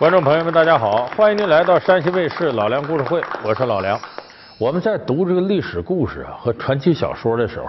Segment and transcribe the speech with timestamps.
[0.00, 4.00] 观众朋友们，大家好，欢迎您来到山西卫视老梁故事会，我是老梁。
[4.56, 7.66] 我们在读这个历史故事啊和传奇小说的时候，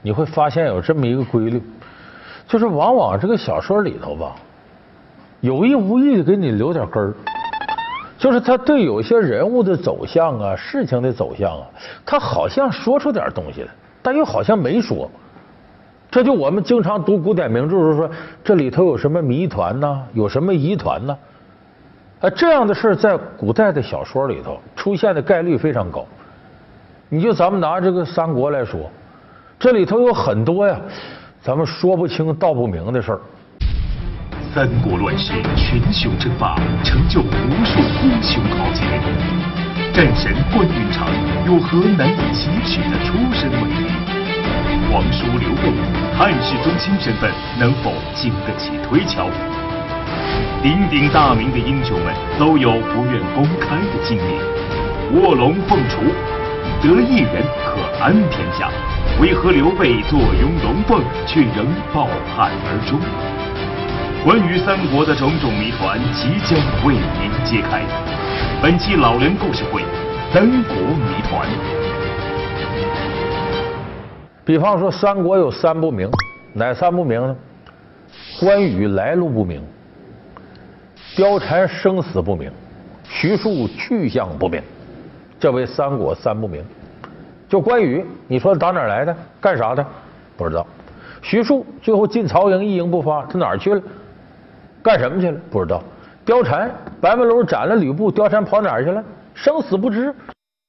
[0.00, 1.62] 你会发现有这么一个规律，
[2.46, 4.34] 就是往往这个小说里头吧，
[5.40, 7.12] 有意无意的给你留点根儿，
[8.16, 11.66] 就是他对有些人物的走向啊、事情的走向啊，
[12.06, 13.68] 他好像说出点东西来，
[14.00, 15.06] 但又好像没说。
[16.10, 18.10] 这就我们经常读古典名著时候说，
[18.42, 20.02] 这里头有什么谜团呢？
[20.14, 21.14] 有什么疑团呢？
[22.20, 26.04] 啊这样的事在古代的小说里头出现的概率非常高。
[27.08, 28.90] 你就咱们拿这个三国来说，
[29.58, 30.78] 这里头有很多呀，
[31.40, 33.20] 咱们说不清道不明的事儿。
[34.52, 38.82] 三国乱世，群雄争霸，成就无数英雄豪杰。
[39.92, 41.08] 战神关云长
[41.46, 43.86] 有何难以启齿的出身问题？
[44.90, 45.72] 皇叔刘备
[46.16, 47.30] 汉室宗亲身份
[47.60, 49.28] 能否经得起推敲？
[50.62, 55.20] 鼎鼎大名的英雄们都有不愿公开的经历。
[55.20, 56.00] 卧龙凤雏，
[56.82, 58.70] 得一人可安天下，
[59.20, 62.98] 为何刘备坐拥龙凤却仍抱憾而终？
[64.24, 67.82] 关于三国的种种谜团即将为您揭开。
[68.60, 69.82] 本期老人故事会：
[70.32, 71.48] 三国谜团。
[74.44, 76.10] 比方说，三国有三不明，
[76.52, 77.36] 哪三不明呢？
[78.40, 79.62] 关羽来路不明。
[81.18, 82.48] 貂蝉生死不明，
[83.02, 84.62] 徐庶去向不明，
[85.40, 86.64] 这为三国三不明。
[87.48, 89.16] 就关羽，你说打哪来的？
[89.40, 89.84] 干啥的？
[90.36, 90.64] 不知道。
[91.20, 93.82] 徐庶最后进曹营一营不发，他哪儿去了？
[94.80, 95.40] 干什么去了？
[95.50, 95.82] 不知道。
[96.24, 99.02] 貂蝉白门楼斩了吕布，貂蝉跑哪儿去了？
[99.34, 100.14] 生死不知。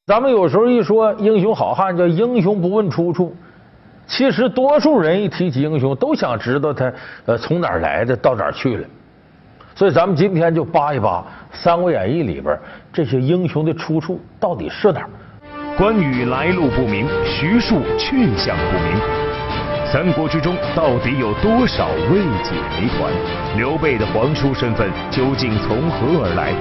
[0.07, 3.35] 咱们有时候一说英雄好汉，叫英雄不问出处。
[4.07, 6.91] 其实多数人一提起英雄，都想知道他
[7.27, 8.87] 呃从哪儿来的，到哪儿去了。
[9.79, 11.23] 所以咱们今天就扒一扒
[11.57, 12.53] 《三国演义》里边
[12.91, 15.09] 这些英雄的出处到底是哪儿？
[15.77, 18.99] 关羽来路不明，徐庶去向不明。
[19.89, 23.09] 三国之中到底有多少未解谜团？
[23.55, 26.51] 刘备的皇叔身份究竟从何而来？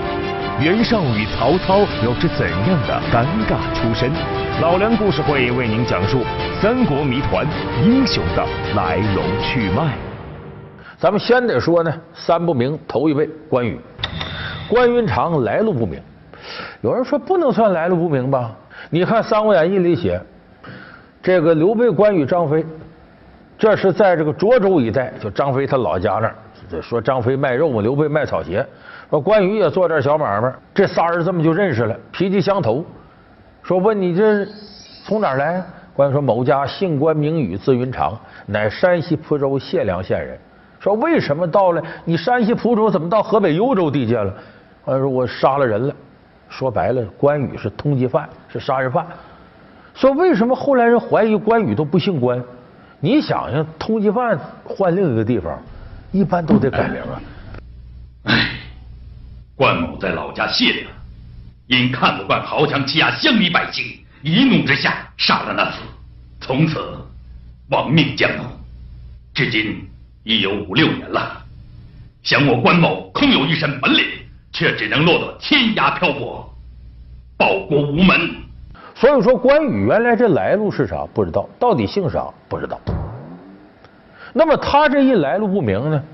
[0.63, 4.13] 袁绍与曹操有着怎样的尴尬出身？
[4.63, 6.23] 老梁故事会为您讲述
[6.63, 7.45] 三国谜团
[7.85, 8.47] 英雄的
[8.77, 10.08] 来龙去脉。
[10.99, 13.79] 咱们先得说呢，三不明头一位关羽，
[14.69, 16.03] 关云长来路不明。
[16.81, 18.51] 有人说不能算来路不明吧？
[18.91, 20.21] 你看《三国演义》里写，
[21.23, 22.67] 这个刘备、关羽、张飞，
[23.57, 26.83] 这是在这个涿州一带，就张飞他老家那儿。
[26.83, 28.67] 说张飞卖肉嘛，刘备卖草鞋。
[29.09, 32.85] 说关羽也做点小买卖，这仨人这么就认识了，脾气相投。
[33.63, 34.45] 说问你这
[35.05, 35.65] 从哪儿来？
[35.95, 40.37] 关羽说某家姓关名羽，字云长，乃山西蒲州解良县人。
[40.81, 44.33] 说为什么到了你山西蒲州，怎么到河北幽州地界了？
[44.85, 45.95] 他说我杀了人了。
[46.49, 49.07] 说白了，关羽是通缉犯，是杀人犯。
[49.95, 52.43] 说为什么后来人怀疑关羽都不姓关？
[53.01, 55.61] 你想想，通缉犯换另一个地方，
[56.11, 57.21] 一般都得改名啊。
[58.25, 58.51] 哎，
[59.55, 60.91] 关某在老家谢良，
[61.67, 63.85] 因看不惯豪强欺压乡里百姓，
[64.23, 65.75] 一怒之下杀了那厮，
[66.41, 66.79] 从此
[67.69, 68.45] 亡命江湖，
[69.35, 69.87] 至今。
[70.29, 71.43] 已有五六年了，
[72.23, 74.05] 想我关某空有一身本领，
[74.53, 76.47] 却只能落到天涯漂泊，
[77.39, 78.31] 报国无门。
[78.95, 81.07] 所以说，关羽原来这来路是啥？
[81.15, 82.29] 不知道，到底姓啥？
[82.47, 82.79] 不知道。
[84.35, 86.05] 那么他这一来路不明呢，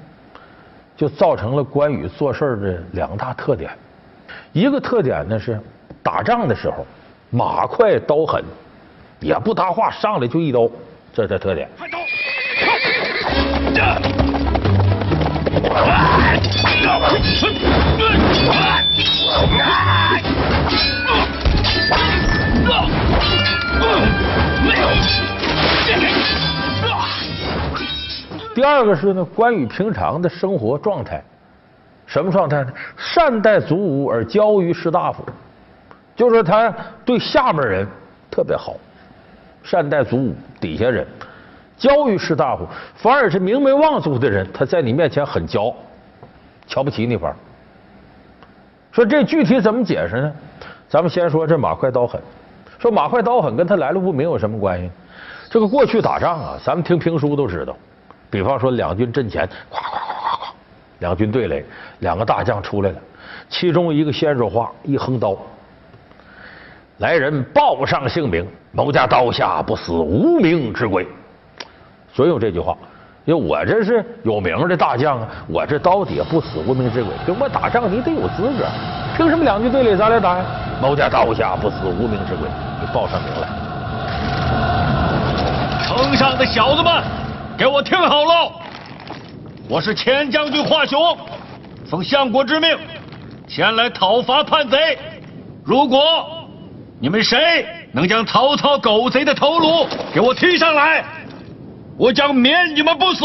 [0.96, 3.76] 就造成了关羽做事的两大特点。
[4.52, 5.60] 一个特点呢是
[6.04, 6.86] 打仗的时候
[7.30, 8.44] 马快刀狠，
[9.18, 10.70] 也不搭话，上来就一刀，
[11.12, 11.68] 这是特点。
[28.54, 31.22] 第二个是呢，关羽平常的生活状态，
[32.06, 32.72] 什么状态呢？
[32.96, 35.24] 善待祖武而骄于士大夫，
[36.14, 36.72] 就是他
[37.04, 37.86] 对下面人
[38.30, 38.76] 特别好，
[39.62, 41.06] 善待祖武底下人。
[41.78, 45.74] 骄于士大夫，反而是名门望族的人，他在你面前很骄，
[46.66, 47.16] 瞧不起你。
[47.16, 47.34] 反
[48.92, 50.32] 说这具体怎么解释呢？
[50.88, 52.20] 咱们先说这马快刀狠。
[52.78, 54.90] 说马快刀狠跟他来路不明有什么关系？
[55.50, 57.76] 这个过去打仗啊，咱们听评书都知道。
[58.30, 60.52] 比方说两军阵前，咵咵咵咵咵，
[60.98, 61.64] 两军对垒，
[62.00, 62.98] 两个大将出来了，
[63.48, 65.36] 其中一个先说话，一横刀，
[66.98, 71.06] 来人报上姓名，某家刀下不死无名之鬼。
[72.14, 72.76] 所以有这句话，
[73.24, 78.64] 因为我这是有名的大将啊，我这刀底下不死无名之鬼，跟我打仗你得有资格，
[79.16, 80.44] 凭什么两军对垒咱俩打呀？
[80.80, 82.48] 某家刀下不死无名之鬼，
[82.80, 83.48] 你报上名来。
[85.86, 87.02] 城上的小子们，
[87.58, 88.52] 给我听好了，
[89.68, 91.16] 我是前将军华雄，
[91.90, 92.78] 奉相国之命
[93.48, 94.98] 前来讨伐叛贼。
[95.64, 96.00] 如果
[97.00, 101.04] 你们谁能将曹操狗贼的头颅给我提上来，
[101.96, 103.24] 我将免你们不死。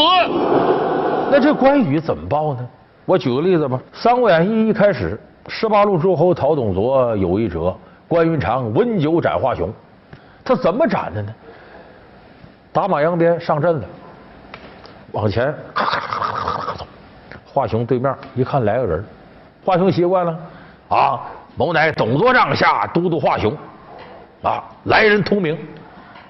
[1.30, 2.66] 那这关羽怎么报呢？
[3.04, 5.18] 我举个例子吧，《三国演义》一开始，
[5.48, 7.74] 十八路诸侯讨董卓有一折，
[8.06, 9.72] 关云长温酒斩华雄，
[10.44, 11.34] 他怎么斩的呢？
[12.72, 13.84] 打马扬鞭上阵了，
[15.10, 16.86] 往前咔咔咔咔咔咔走，
[17.52, 19.04] 华雄对面一看来个人，
[19.64, 20.38] 华雄习惯了
[20.88, 21.20] 啊，
[21.56, 23.52] 某乃董卓帐下都督华雄
[24.42, 25.58] 啊，来人通名。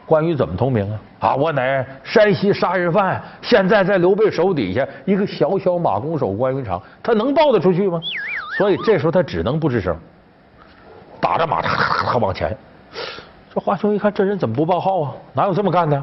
[0.07, 0.99] 关羽怎么通名啊？
[1.21, 8.01] 啊，我乃山西杀人犯，现在在刘备手底下，一个小小马弓手关云长，他能报得出去吗？
[8.57, 9.95] 所以这时候他只能不吱声，
[11.21, 12.57] 打着马，咔咔咔往前。
[13.55, 15.13] 这华雄一看，这人怎么不报号啊？
[15.35, 16.03] 哪有这么干的？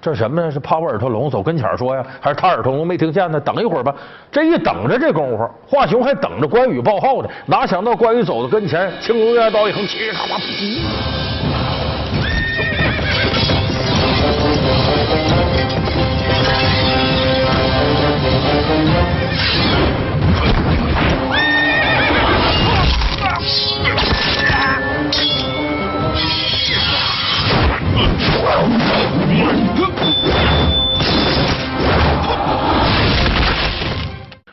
[0.00, 0.50] 这什么呀？
[0.50, 2.04] 是怕我耳朵聋，走跟前说呀？
[2.20, 3.38] 还是他耳朵聋没听见呢？
[3.40, 3.94] 等一会儿吧。
[4.32, 7.28] 这一等着，这功夫，华雄还等着关羽报号呢。
[7.46, 10.36] 哪想到关羽走到跟前，青龙偃刀一横，嘁咔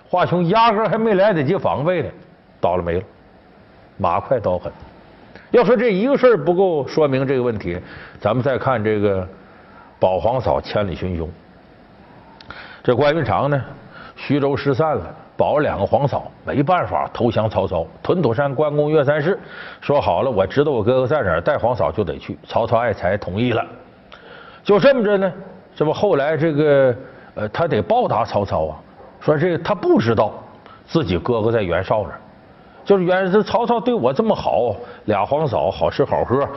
[0.10, 2.10] 华雄压根还没来得及防备呢，
[2.62, 3.04] 倒了霉了，
[3.98, 4.72] 马快刀狠。
[5.50, 7.80] 要说这一个事儿不够说明这个问题，
[8.20, 9.28] 咱们再看这个
[10.00, 11.28] 保皇嫂千里寻兄。
[12.84, 13.60] 这关云长呢，
[14.16, 15.04] 徐州失散了，
[15.36, 17.86] 保两个皇嫂，没办法投降曹操。
[18.04, 19.40] 屯土山关公岳三世
[19.82, 22.38] 说好了，我知道我哥哥在哪儿，带皇嫂就得去。
[22.48, 23.66] 曹操爱才同意了，
[24.64, 25.32] 就这么着呢。
[25.76, 26.96] 这不后来这个
[27.36, 28.80] 呃，他得报答曹操啊。
[29.20, 30.34] 说这个他不知道
[30.86, 32.12] 自己哥哥在袁绍那，
[32.84, 34.76] 就是袁这曹操对我这么好，
[35.06, 36.48] 俩皇嫂好吃好喝，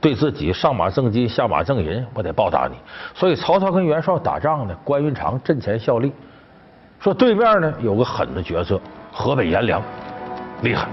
[0.00, 2.76] 对自己上马赠金下马赠银，我得报答你。
[3.14, 6.12] 所以曹操跟袁绍打仗呢，关云长阵前效力。
[6.98, 8.80] 说对面呢有个狠的角色，
[9.12, 9.82] 河北颜良，
[10.62, 10.88] 厉害。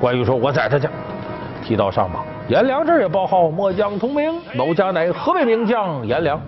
[0.00, 0.88] 关羽说：“我宰他去。”
[1.64, 6.40] 提刀上马，颜良这也报号：“末将同名，某家乃河北名将颜良。”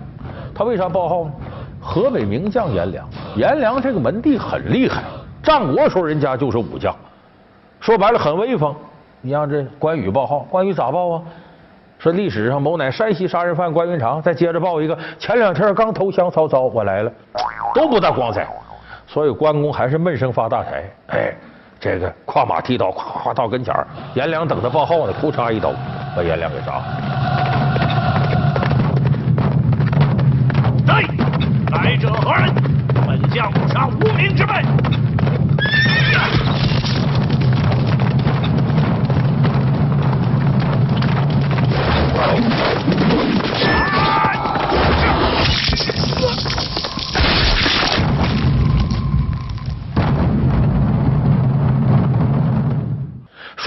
[0.53, 1.31] 他为啥报号呢？
[1.79, 5.03] 河北名将颜良，颜良这个门第很厉害，
[5.41, 6.95] 战国时候人家就是武将，
[7.79, 8.75] 说白了很威风。
[9.21, 11.21] 你让这关羽报号，关羽咋报啊？
[11.99, 17.11] 说历史上某乃山西杀人犯关云长，再接着报一个，前两天刚投降曹操，我来了，
[17.75, 18.47] 都不大光彩。
[19.05, 20.83] 所以关公还是闷声发大财。
[21.07, 21.33] 哎，
[21.81, 25.73] 这个跨马提刀，咵咵到跟前儿颜良等他报号呢，扑嚓一刀
[26.15, 27.40] 把颜良给杀了。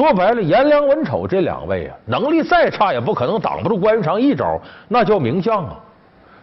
[0.04, 5.80] 说白了，颜良、文丑这两位啊，能力再差也不可能挡不住关云长一招，那叫名将啊。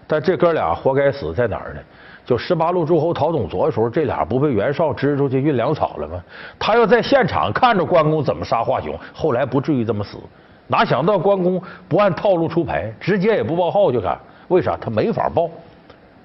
[0.08, 1.80] 但这哥俩活该死在哪儿呢？
[2.25, 6.20] 就十八路诸侯讨董卓的时候，这俩不被袁绍支出去运粮草了吗？
[6.58, 10.18] 他要在现场看着关公怎么杀华雄，后来不至于这么死。
[10.65, 14.18] 哪想到关公不按套路出牌，直接也不报号就干？
[14.48, 14.75] 为啥？
[14.82, 15.48] 他没法报，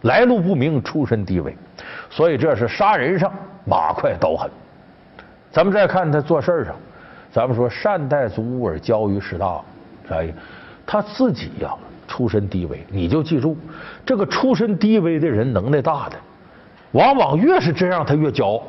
[0.02, 1.54] 来路不明，出身低微，
[2.08, 3.30] 所以这是杀人上
[3.66, 4.50] 马快刀狠。
[5.52, 6.74] 咱们再看他做事上，
[7.36, 9.60] 咱们说善待足而教于士大，
[10.08, 10.34] 啥意思？
[10.86, 11.68] 他自己呀。
[12.08, 13.54] 出身低微，你就记住，
[14.06, 16.16] 这个出身低微的人能耐大的，
[16.92, 18.62] 往往越是这样，他越骄傲。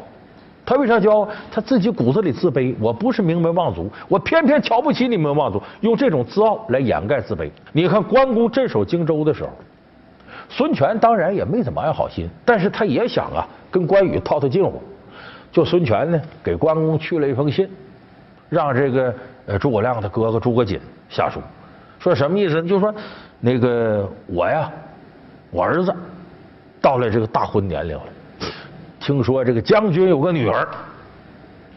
[0.66, 1.30] 他为啥骄傲？
[1.50, 2.76] 他自己骨子里自卑。
[2.82, 7.50] 我不是名门望族，我偏偏瞧不起你们望族，用这种自傲来掩盖自卑。
[7.72, 9.52] 你看关公镇守荆州的时候，
[10.50, 14.82] 孙权当然也没怎么安好心，但是他也想啊，跟关羽套套近乎。
[15.52, 17.70] 就孙权呢，给关公去了一封信，
[18.50, 21.40] 让这个呃诸葛亮的哥哥诸葛瑾下书，
[22.00, 22.68] 说什么意思呢？
[22.68, 22.94] 就说。
[23.40, 24.68] 那个我呀，
[25.52, 25.94] 我儿子
[26.82, 28.04] 到了这个大婚年龄了，
[29.00, 30.68] 听说这个将军有个女儿，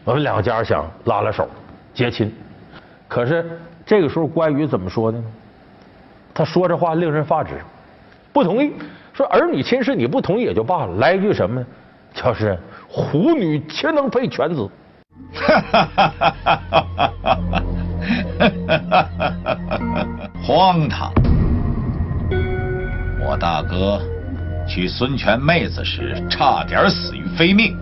[0.03, 1.47] 我们两家想拉拉手
[1.93, 2.33] 结亲，
[3.07, 5.23] 可是这个时候关羽怎么说的呢？
[6.33, 7.51] 他说这话令人发指，
[8.33, 8.73] 不同意。
[9.13, 11.67] 说儿女亲事你不同意也就罢了，来一句什么呢？
[12.11, 12.57] 就是
[12.89, 14.67] 虎女岂能配犬子？
[20.43, 21.13] 荒唐！
[23.23, 24.01] 我大哥
[24.67, 27.77] 娶孙权妹子时差点死于非命，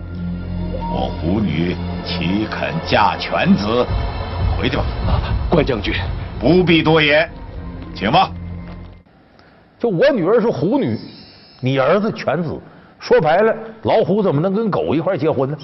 [0.92, 3.86] 我虎女岂肯嫁犬子？
[4.56, 4.84] 回去吧，
[5.50, 5.94] 关将军，
[6.38, 7.28] 不必多言，
[7.94, 8.30] 请吧。
[9.78, 10.98] 就我女儿是虎女，
[11.60, 12.60] 你儿子犬子，
[12.98, 15.56] 说白了，老虎怎么能跟狗一块结婚呢？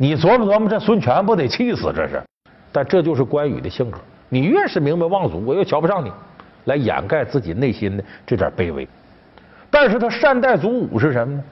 [0.00, 1.92] 你琢磨琢磨，这孙权不得气死？
[1.94, 2.22] 这是，
[2.70, 3.98] 但这就是关羽的性格。
[4.28, 6.12] 你越是明白望族，我越瞧不上你，
[6.66, 8.86] 来掩盖自己内心的这点卑微。
[9.70, 11.42] 但是他善待祖武是什么呢？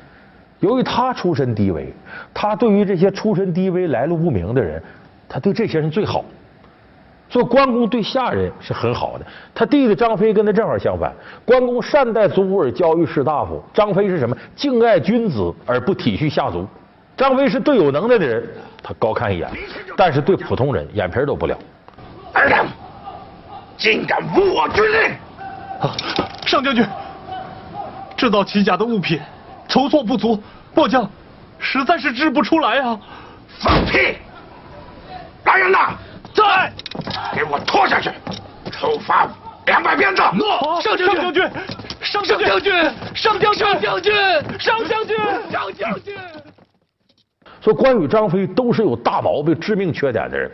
[0.60, 1.92] 由于他出身低微，
[2.32, 4.80] 他对于这些出身低微、来路不明的人，
[5.28, 6.24] 他对这些人最好。
[7.28, 9.26] 做关公对下人是很好的。
[9.52, 11.12] 他弟弟张飞跟他正好相反，
[11.44, 14.36] 关公善待祖武而教育士大夫，张飞是什么？
[14.54, 16.64] 敬爱君子而不体恤下族。
[17.16, 18.46] 张飞是对有能耐的人，
[18.82, 19.50] 他高看一眼，
[19.96, 21.56] 但是对普通人眼皮都不了。
[22.32, 22.66] 二等，
[23.78, 25.10] 竟敢违我军令！
[25.80, 25.96] 啊，
[26.44, 26.86] 上将军，
[28.16, 29.18] 制造奇甲的物品
[29.66, 30.42] 筹措不足，
[30.74, 31.08] 末将
[31.58, 32.98] 实在是制不出来啊！
[33.60, 34.18] 放屁！
[35.44, 35.94] 来人呐！
[36.34, 36.70] 在，
[37.34, 38.10] 给我拖下去，
[38.70, 39.26] 处罚
[39.64, 40.22] 两百鞭子。
[40.34, 41.50] 诺，上将军，
[42.02, 44.12] 上将军，上将军，上将军，
[44.58, 45.16] 上将军，
[45.50, 46.14] 上将军。
[47.60, 50.50] 说关羽、张飞都是有大毛病、致命缺点的人。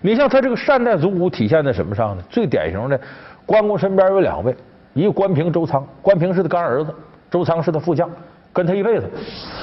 [0.00, 2.22] 你像他这个善待祖武，体现在什么上呢？
[2.28, 3.00] 最典型的，
[3.46, 4.54] 关公身边有两位，
[4.94, 5.86] 一个关平、周仓。
[6.02, 6.92] 关平是他干儿子，
[7.30, 8.10] 周仓是他副将，
[8.52, 9.08] 跟他一辈子。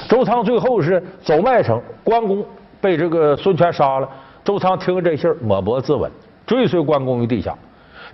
[0.08, 2.42] 周仓最后是走麦城，关公
[2.80, 4.08] 被这个孙权杀了。
[4.42, 6.08] 周仓听了这信儿，抹脖自刎，
[6.46, 7.54] 追随关公于地下。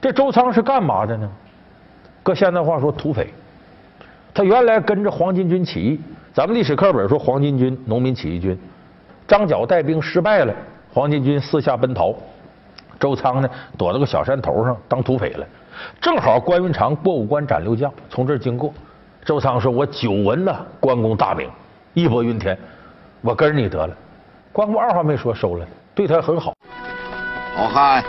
[0.01, 1.31] 这周仓是干嘛的呢？
[2.25, 3.33] 搁现在话说，土匪。
[4.35, 6.01] 他原来跟着黄巾军起义，
[6.37, 8.59] 咱们历史课本说黄巾军农民起义军，
[9.27, 10.55] 张角带兵失败了，
[10.93, 12.15] 黄巾军四下奔逃，
[13.01, 15.47] 周仓呢躲到个小山头上当土匪了。
[15.99, 18.71] 正好关云长过五关斩六将从这儿经过，
[19.25, 21.49] 周仓说：“我久闻呐关公大名，
[21.95, 22.55] 义薄云天，
[23.23, 23.97] 我跟着你得了。”
[24.53, 25.67] 关公二话没说收了。
[25.95, 26.53] 对他很好。
[27.55, 28.05] 好汉，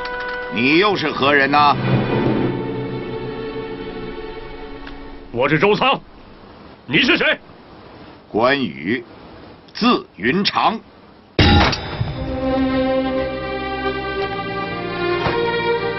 [0.53, 1.77] 你又是何人呢？
[5.31, 5.97] 我是周仓，
[6.85, 7.39] 你是谁？
[8.29, 9.01] 关羽，
[9.73, 10.77] 字云长。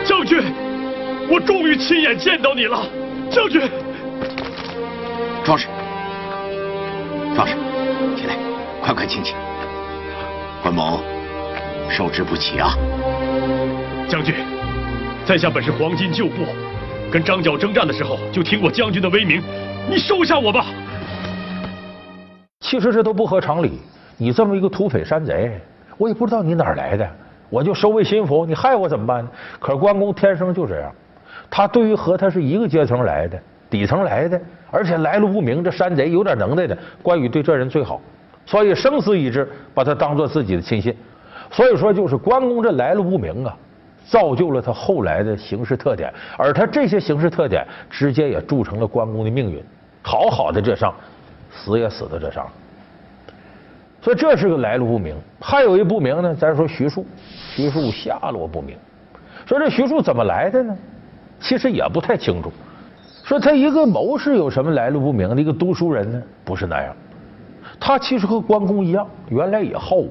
[0.05, 0.39] 将军，
[1.31, 2.87] 我终于亲眼见到你了，
[3.31, 3.63] 将军。
[5.43, 5.69] 壮士，
[7.35, 7.55] 壮士，
[8.15, 8.37] 起来，
[8.83, 9.35] 快快请起。
[10.63, 11.01] 关某。
[11.91, 12.75] 受之不起啊！
[14.07, 14.35] 将军，
[15.25, 16.45] 在下本是黄巾旧部，
[17.11, 19.43] 跟张角征战的时候就听过将军的威名，
[19.89, 20.67] 你收下我吧。
[22.61, 23.79] 其实这都不合常理，
[24.17, 25.61] 你这么一个土匪山贼，
[25.97, 27.09] 我也不知道你哪儿来的，
[27.49, 29.31] 我就收为心腹，你害我怎么办呢？
[29.61, 30.93] 可是关公天生就这样，
[31.49, 38.01] 他对于和他是一个阶层来的、底层来的，而且来路不明，这山贼有点能耐的，关羽对这人最好，
[38.45, 40.95] 所以生死一致，把他当做自己的亲信。
[41.51, 43.57] 所以说，就是关公这来路不明啊，
[44.05, 49.63] 造就了他后来的行事特点，而他这些行事特点，直接也铸成了关公的命运。
[50.03, 50.95] 好好的这上，
[51.69, 52.47] 死也死在这上。
[54.01, 55.15] 所以这是个来路不明。
[55.41, 58.77] 还有一不明呢，咱说徐庶，徐庶下落不明。
[59.45, 60.77] 说这徐庶怎么来的呢？
[61.41, 62.51] 其实也不太清楚。
[63.25, 66.23] 说他一个谋士有什么来路不明的一个读书人呢？
[66.45, 66.95] 不是那样。
[67.79, 70.11] 他其实和关公一样，原来也好武。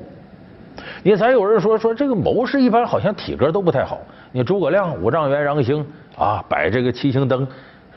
[1.01, 3.99] 你咱有人说说这个谋士一般好像体格都不太好。
[4.31, 5.83] 你诸葛亮、五丈原、杨兴
[6.15, 7.47] 啊，摆这个七星灯，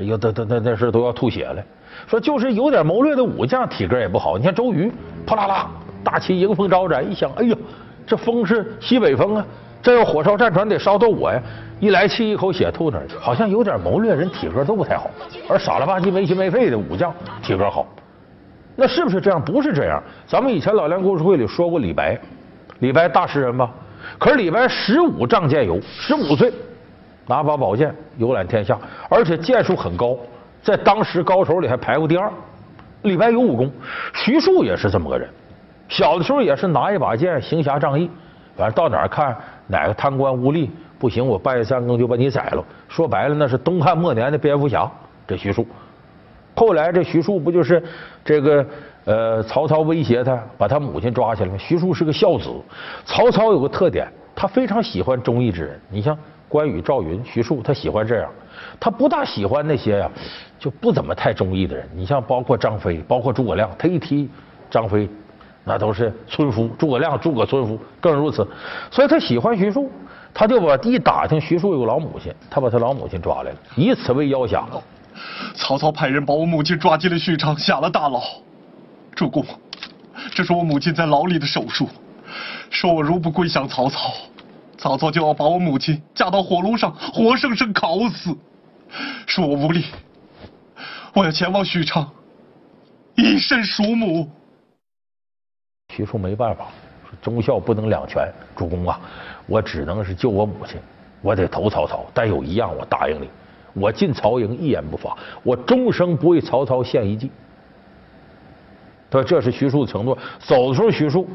[0.00, 1.62] 哎呦都都那那是都要吐血了。
[2.06, 4.38] 说就是有点谋略的武将，体格也不好。
[4.38, 4.90] 你看周瑜，
[5.26, 5.70] 啪啦啦，
[6.02, 7.56] 大旗迎风招展，一想，哎呦，
[8.06, 9.44] 这风是西北风啊，
[9.82, 11.40] 这要火烧战船得烧到我呀！
[11.78, 15.10] 一来气，一口血吐那儿去，好像有点谋略，人体格都不太好。
[15.48, 17.86] 而傻了吧唧、没心没肺的武将，体格好。
[18.76, 19.42] 那是不是这样？
[19.44, 20.02] 不是这样。
[20.26, 22.18] 咱们以前老梁故事会里说过李白。
[22.78, 23.70] 李白大诗人吧，
[24.18, 26.50] 可是李白十五仗剑游，十五岁
[27.30, 28.76] 拿把宝剑游览天下，
[29.08, 30.16] 而且剑术很高，
[30.60, 32.28] 在当时高手里还排过第二。
[33.02, 33.70] 李白有武功，
[34.12, 35.28] 徐庶也是这么个人，
[35.88, 38.10] 小的时候也是拿一把剑行侠仗义，
[38.56, 39.34] 反正到哪儿看
[39.68, 40.68] 哪个贪官污吏
[40.98, 42.64] 不行，我半夜三更就把你宰了。
[42.88, 44.90] 说白了，那是东汉末年的蝙蝠侠，
[45.26, 45.64] 这徐庶。
[46.56, 47.82] 后来这徐庶不就是
[48.24, 48.66] 这个？
[49.06, 52.50] 呃，曹操威胁他，把他母亲抓起来吗徐庶是个孝子。
[53.06, 54.06] 曹操有个特点，
[54.36, 55.80] 他非常喜欢忠义之人。
[55.88, 56.16] 你像
[56.50, 58.28] 关羽、赵云、徐庶，他喜欢这样，
[58.80, 60.10] 他不大喜欢那些呀
[60.58, 61.88] 就不怎么太中意的人。
[61.94, 64.28] 你像包括张飞，包括诸葛亮，他一提
[64.68, 65.08] 张飞，
[65.62, 68.44] 那都是村夫；诸葛亮，诸葛村夫更如此。
[68.90, 69.88] 所以他喜欢徐庶，
[70.34, 74.60] 他就把一打听徐庶有个老母亲，他把他老母亲抓来了，以此为要挟。
[75.54, 78.20] 曹操派人把我母亲抓进了许昌，下了大牢。
[79.14, 79.44] 主公，
[80.32, 81.88] 这是我母亲在牢里的手书，
[82.70, 84.12] 说我如不归降曹操，
[84.80, 88.34] 曹操就要把我母亲架到火炉上，活生生烤死。
[89.26, 89.84] 恕我无力，
[91.12, 92.10] 我要前往许昌，
[93.14, 94.26] 以身赎母。
[95.94, 96.68] 徐庶没办法，
[97.20, 98.26] 忠孝不能两全。
[98.56, 98.98] 主公啊，
[99.46, 100.80] 我只能是救我母亲，
[101.20, 102.06] 我得投曹操。
[102.14, 103.28] 但有一样，我答应你。
[103.74, 107.30] 我进曹营一言不发，我终生不为曹操献一计。
[109.10, 110.16] 他，这是徐庶的承诺。
[110.38, 111.28] 走的时候，徐庶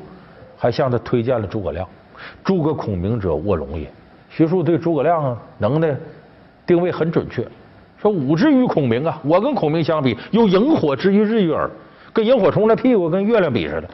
[0.57, 1.87] 还向他推荐了诸葛亮。
[2.43, 3.89] 诸葛孔明者，卧龙也。
[4.29, 5.95] 徐庶对诸葛亮啊能耐
[6.65, 7.47] 定位很准确，
[8.01, 11.69] 说吾之于孔明啊，我跟孔明相比，有萤火之于日月耳，
[12.11, 13.89] 跟萤火虫的屁股跟月亮比似的，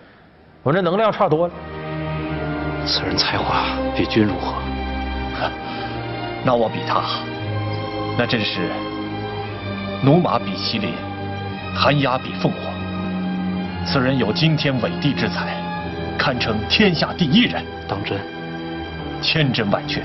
[0.63, 1.53] 我这能量差多了。
[2.85, 4.53] 此人才华比君如何？
[6.43, 7.03] 那我比他。
[8.17, 8.61] 那真是
[10.03, 10.93] 驽马比麒麟，
[11.75, 13.85] 寒鸦比凤凰。
[13.85, 15.55] 此人有惊天伟地之才，
[16.21, 17.63] 堪称天下第一人。
[17.87, 18.15] 当真？
[19.23, 20.03] 千真万确。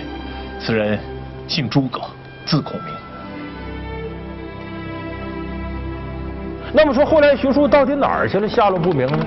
[0.58, 0.98] 此人
[1.46, 2.00] 姓诸葛，
[2.46, 2.94] 字孔明。
[6.72, 8.48] 那么说，后来徐庶到底哪儿去了？
[8.48, 9.26] 下落不明呢？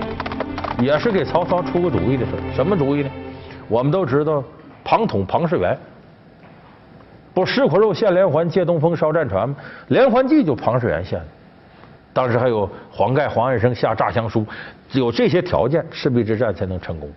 [0.80, 3.12] 也是给曹操出个主意的事什么主意呢？
[3.68, 4.44] 我们都知道，
[4.84, 5.78] 庞统庞士元。
[7.36, 9.56] 不是石苦肉献连环，借东风烧战船吗？
[9.90, 11.26] 连环计就庞士元献的。
[12.20, 14.46] 当时还有黄盖、黄汉生下诈降书，
[14.92, 17.10] 有这些条件，赤壁之战才能成功。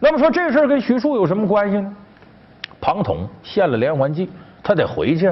[0.00, 1.94] 那么说这事儿跟徐庶有什么关系呢？
[2.80, 4.30] 庞统献了连环计，
[4.62, 5.30] 他得回去，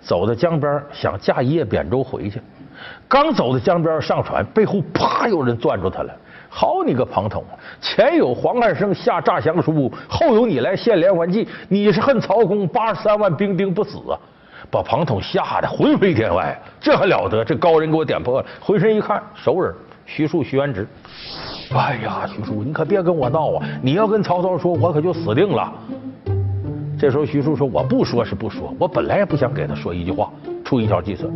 [0.00, 2.40] 走到江边想驾一叶扁舟回去。
[3.08, 6.14] 刚走到江边上船，背后啪有人攥住他了。
[6.48, 7.42] 好你个庞统，
[7.80, 14.14] 前有黄汉升下诈降书，后有你来献连环计，你是恨曹公八十三万兵丁不死啊？
[14.72, 17.44] 把庞统吓得魂飞天外，这还了得？
[17.44, 19.70] 这高人给我点破了，回身一看，熟人
[20.06, 20.88] 徐庶、徐元直。
[21.74, 23.66] 哎呀，徐庶，你可别跟我闹啊！
[23.82, 25.70] 你要跟曹操说，我可就死定了。
[26.98, 30.30] 这时候徐庶说：“我不说是不说，我本来也不想给他说一句话，
[30.64, 31.28] 出一条计策。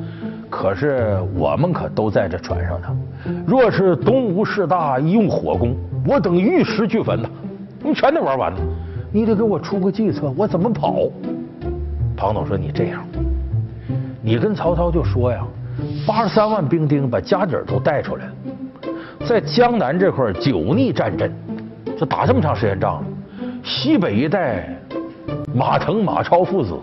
[0.48, 2.96] 可是我们可都在这船上呢。
[3.46, 7.28] 若是东吴势大，一用火攻，我等玉石俱焚呐！
[7.82, 8.58] 你全得玩完了。
[9.12, 11.10] 你得给我出个计策，我怎么跑？”
[12.16, 13.04] 庞统说：“你这样，
[14.26, 15.46] 你跟曹操就说呀，
[16.04, 18.32] 八十三万兵丁把家底儿都带出来了，
[19.24, 21.32] 在江南这块久逆战阵，
[21.96, 23.06] 这打这么长时间仗了，
[23.62, 24.68] 西北一带。”
[25.54, 26.74] 马腾、马超父子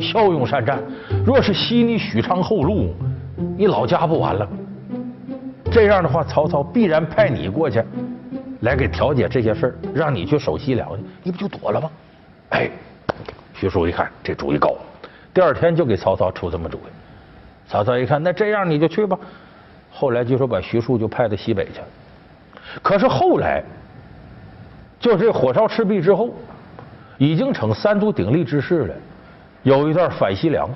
[0.00, 0.80] 骁勇善战，
[1.26, 2.94] 若是袭你许昌后路，
[3.56, 4.48] 你老家不完了？
[5.72, 7.82] 这样的话，曹操必然派你过去，
[8.60, 11.90] 来给调解这些事儿，让你去守西凉去，你不就躲了吗？
[12.50, 12.70] 哎，
[13.54, 14.76] 徐庶一看这主意高，
[15.34, 17.68] 第二天就给曹操出这么主意。
[17.68, 19.18] 曹操一看，那这样你就去吧。
[19.90, 21.86] 后来据说把徐庶就派到西北去了。
[22.82, 23.62] 可是后来，
[24.98, 26.30] 就这火烧赤壁之后。
[27.18, 28.94] 已经成三足鼎立之势了。
[29.62, 30.68] 有一段反西凉，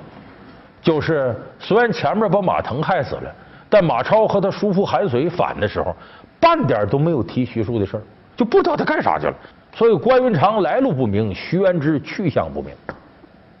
[0.81, 3.35] 就是虽然前面把马腾害死了，
[3.67, 5.93] 但马超和他叔父韩遂反的时候，
[6.39, 8.01] 半点都没有提徐庶的事儿，
[8.37, 9.33] 就不知道他干啥去了。
[9.73, 12.73] 所以关云长来路不明，徐元之去向不明。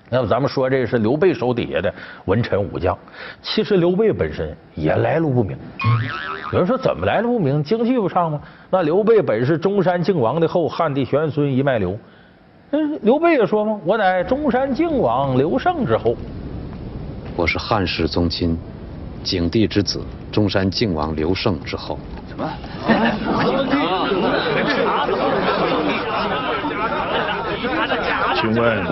[0.09, 1.93] 那么咱们说这是刘备手底下的
[2.25, 2.97] 文臣武将，
[3.41, 5.57] 其实刘备本身也来路不明。
[6.53, 7.61] 有人说怎么来路不明？
[7.61, 8.39] 经济不畅吗？
[8.69, 11.99] 那刘备本是中山靖王的后，汉帝玄孙一脉流。
[12.71, 16.15] 嗯，刘备也说嘛，我乃中山靖王刘胜之后。
[17.35, 18.57] 我是汉室宗亲，
[19.23, 21.99] 景帝之子，中山靖王刘胜之后。
[22.29, 22.49] 什么？
[28.39, 28.85] 请问，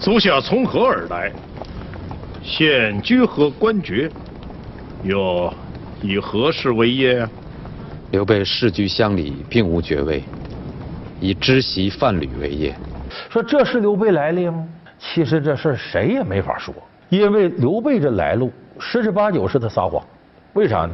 [0.00, 1.32] 足下从何而来？
[2.42, 4.08] 现居何官爵？
[5.02, 5.52] 又
[6.00, 7.28] 以何事为业？
[8.12, 10.22] 刘备世居乡里，并无爵位。
[11.20, 12.72] 以知席贩履为业，
[13.28, 14.64] 说这是刘备来历吗？
[15.00, 16.72] 其实这事谁也没法说，
[17.08, 20.00] 因为刘备这来路十之八九是他撒谎。
[20.52, 20.90] 为啥呢？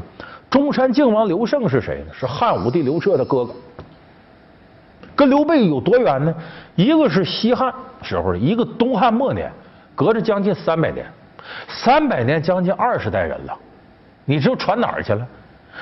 [0.49, 2.15] 中山靖王刘胜是谁呢？
[2.19, 3.55] 是汉武帝刘彻的哥哥，
[5.17, 6.35] 跟刘备有多远呢？
[6.75, 7.73] 一个是西汉
[8.03, 9.51] 时候，一个东汉末年，
[9.95, 11.07] 隔着将近三百年，
[11.69, 13.57] 三百年将近二十代人了。
[14.25, 15.27] 你知道传哪儿去了？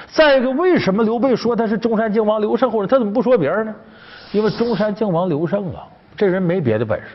[0.06, 2.88] 再一个，为什么刘备说他是中山靖王刘胜后人？
[2.88, 3.74] 他怎么不说别人呢？
[4.32, 5.84] 因为中山靖王刘胜啊，
[6.16, 7.08] 这人没别的本事，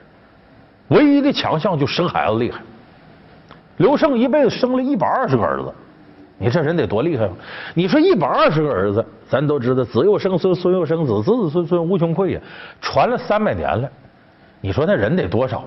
[0.89, 2.61] 唯一的强项就生孩子厉害。
[3.77, 5.73] 刘胜一辈子生了一百二十个儿子，
[6.39, 7.27] 你这人得多厉害！
[7.73, 12.39] 你说一百二十个儿子，咱都知道子又生孙，孙又生子，子子孙孙无穷匮呀，
[12.79, 13.89] 传了三百年了。
[14.61, 15.63] 你说那人得多少？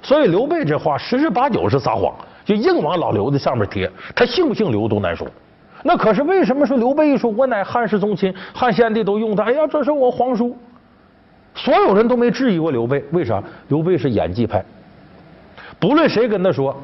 [0.00, 3.90] 所以刘备这话十之八九是撒谎，就硬往老刘的上面贴。
[4.16, 5.28] 他姓不姓刘都难说。
[5.82, 9.44] 那可是为什么说刘备一说我乃汉室宗亲，汉献帝都用他？
[9.44, 10.56] 哎呀，这是我皇叔。
[11.54, 13.42] 所有人都没质疑过刘备，为啥？
[13.68, 14.64] 刘备是演技派，
[15.78, 16.74] 不论谁跟他说。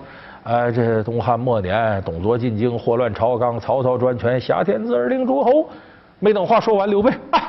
[0.44, 5.70] 哎，这东汉末年，董卓进京，祸乱朝纲，曹操专权，挟天子而令诸侯。
[6.18, 7.42] 没等话说完，刘备哎，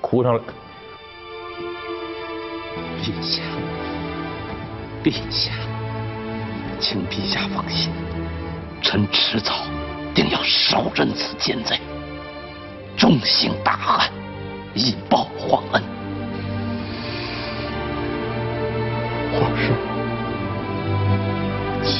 [0.00, 0.40] 哭上了。
[3.02, 3.42] 陛下，
[5.02, 5.50] 陛下，
[6.78, 7.92] 请陛下放心，
[8.80, 9.54] 臣迟早
[10.14, 11.76] 定要手刃此奸贼，
[12.96, 14.08] 重刑大汉，
[14.74, 15.82] 以报皇恩。
[19.32, 19.91] 皇上。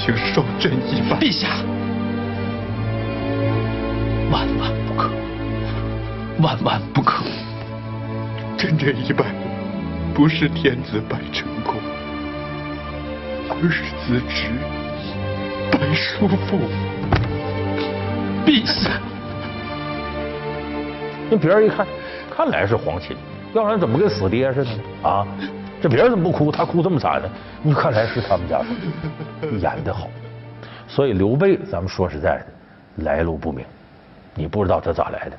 [0.04, 1.16] 请受朕一拜。
[1.20, 1.46] 陛下，
[4.32, 5.10] 万万不可，
[6.40, 7.22] 万万不可！
[8.58, 9.26] 朕这一拜，
[10.12, 11.76] 不是天子拜臣公，
[13.48, 14.50] 而是子侄
[15.70, 16.58] 拜叔父。
[18.44, 18.90] 陛下，
[21.30, 21.86] 那别人一看，
[22.36, 23.16] 看来是皇亲，
[23.54, 24.82] 要不然怎么跟死爹似的呢？
[25.04, 25.24] 啊！
[25.82, 26.52] 这别人怎么不哭？
[26.52, 27.28] 他哭这么惨呢？
[27.60, 28.62] 你看来是他们家
[29.58, 30.06] 演的好，
[30.86, 33.66] 所以刘备，咱们说实在的，来路不明，
[34.36, 35.36] 你不知道他咋来的。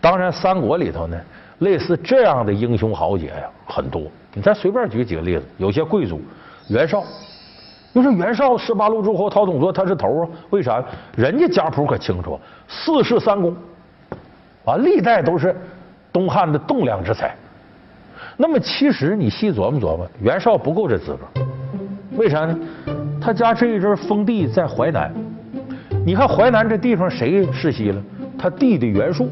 [0.00, 1.16] 当然，三国里头呢，
[1.60, 4.02] 类似这样的英雄豪杰呀很多。
[4.34, 6.20] 你再随便举几个例子，有些贵族，
[6.68, 7.04] 袁绍，
[7.92, 10.28] 你说袁绍十八路诸侯讨董卓，他是头啊？
[10.50, 10.82] 为啥？
[11.16, 13.54] 人家家谱可清楚，四世三公，
[14.64, 15.56] 啊，历代都是
[16.12, 17.32] 东汉的栋梁之才。
[18.36, 21.40] 那么其实你细琢磨琢磨，袁绍不够这资格，
[22.16, 22.58] 为啥呢？
[23.20, 25.12] 他家这一阵封地在淮南，
[26.04, 28.02] 你看淮南这地方谁世袭了？
[28.38, 29.30] 他弟弟袁术，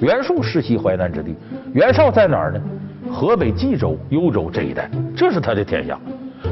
[0.00, 1.34] 袁术世袭淮南之地。
[1.72, 2.60] 袁绍在哪儿呢？
[3.08, 5.96] 河北冀州、幽州这一带，这是他的天下。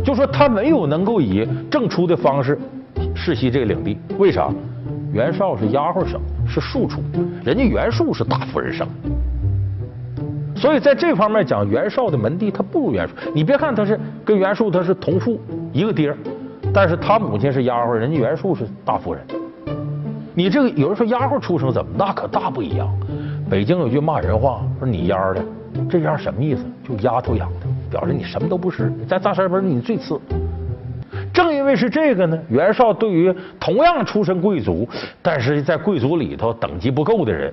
[0.04, 2.58] 就说他没有能够以正出的方式
[3.14, 4.48] 世袭这个领地，为啥？
[5.12, 7.02] 袁绍是丫鬟生，是庶出，
[7.44, 8.86] 人家袁术是大夫人生。
[10.64, 13.14] 所以在这方面讲，袁绍的门第他不如袁术。
[13.34, 15.38] 你别看他是跟袁术他是同父
[15.74, 16.16] 一个爹，
[16.72, 19.22] 但是他母亲是丫鬟，人家袁术是大夫人。
[20.32, 22.88] 你这个有人说丫鬟出生怎么那可大不一样？
[23.50, 25.44] 北京有句骂人话，说你丫的，
[25.86, 26.64] 这样什么意思？
[26.88, 30.18] 就丫头养的，表示你什么都不是，在大山门你最次。
[31.34, 34.88] 正因为是这个呢，袁绍对于同样出身贵族，
[35.20, 37.52] 但是在贵族里头等级不够的人。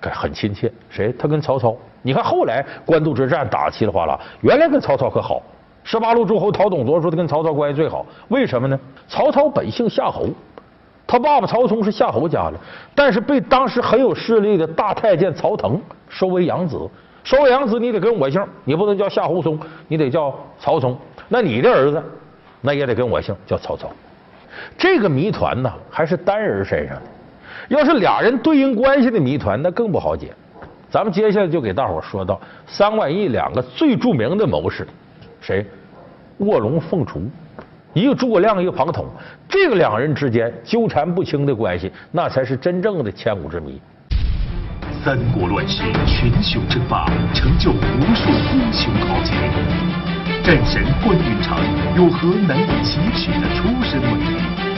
[0.00, 1.12] 他很亲切，谁？
[1.18, 1.74] 他跟曹操。
[2.02, 5.42] 你看后来官渡之战打稀里哗啦，原来跟曹操可好。
[5.84, 8.78] 十八路诸侯讨董卓，说他跟曹操关系最好，为什么呢？
[9.08, 10.26] 曹操本姓夏侯，
[11.06, 12.58] 他爸爸曹冲是夏侯家的，
[12.94, 16.78] 但是被当时很有势力的大太监曹腾收为养子。
[17.22, 20.96] 收为养子，你得跟我姓，你不能叫夏侯松，你得叫曹冲。
[21.28, 22.02] 那你的儿子，
[22.62, 23.90] 那也得跟我姓，叫曹操。
[24.78, 27.02] 这个谜团呢，还是单人身上的。
[27.70, 30.34] 要是俩人对应关系的谜团，那更不好解。
[30.90, 34.84] 咱们接下来就给大伙说到三国演义两个最著名的谋士，
[35.40, 35.64] 谁？
[36.38, 37.22] 卧龙凤雏，
[37.92, 39.06] 一个诸葛亮，一个庞统。
[39.48, 43.80] 这个两人之间纠缠不清的关系，那才是真正的千古之谜。
[45.04, 49.32] 三国乱世，群雄争霸，成就无数英雄豪杰。
[50.42, 51.56] 战神关云长
[51.96, 54.69] 有何难以启齿的出身问题？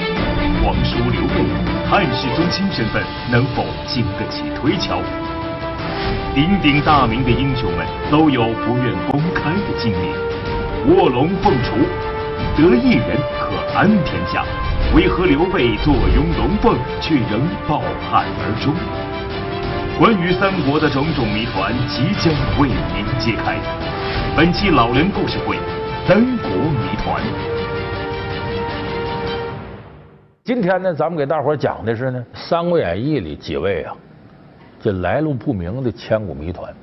[0.62, 1.42] 皇叔刘备，
[1.90, 5.00] 汉室宗亲身份能否经得起推敲？
[6.34, 10.94] 鼎鼎大名的英雄们都有不愿公开的经历。
[10.94, 11.76] 卧龙凤雏，
[12.56, 14.44] 得一人可安天下，
[14.94, 18.72] 为何刘备坐拥龙凤却仍抱憾而终？
[19.98, 23.58] 关于三国的种种谜团即将为您揭开。
[24.34, 25.58] 本期老人故事会，
[26.06, 27.51] 三国谜团。
[30.44, 33.94] 今天呢，咱们给大伙讲的是呢《三国演义》里几位啊，
[34.80, 36.74] 这来路不明的千古谜团。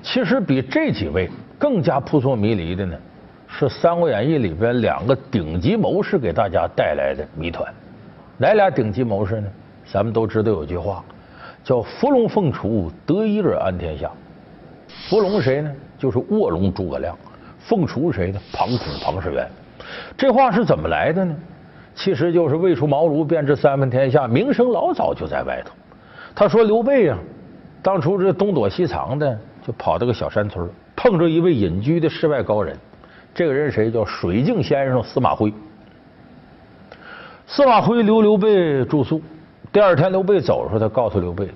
[0.00, 1.28] 其实比这几位
[1.58, 2.96] 更加扑朔迷离的呢，
[3.48, 7.68] 是《三国演义》里边两个顶级谋士给大家带来的谜团。
[8.38, 9.48] 哪俩顶级谋士呢？
[9.92, 11.04] 咱们都知道有句话
[11.64, 14.08] 叫“伏龙凤雏，得一人安天下”。
[15.10, 15.72] 伏龙谁呢？
[15.98, 17.18] 就是卧龙诸葛亮。
[17.58, 18.40] 凤雏谁呢？
[18.52, 19.48] 庞统庞士元。
[20.16, 21.34] 这话是怎么来的呢？
[21.94, 25.72] 其实就是未出茅庐便知三分天下，名声老早就在外头。
[26.34, 27.16] 他说刘备啊，
[27.82, 32.76] 当初这东躲西藏的，就跑到个小山村，碰着一位隐居的世外高人，
[33.32, 35.52] 这个人谁叫水镜先生司马徽？
[37.46, 39.22] 司马徽留刘备住宿，
[39.70, 41.48] 第二天刘备走的时候，他告诉刘备，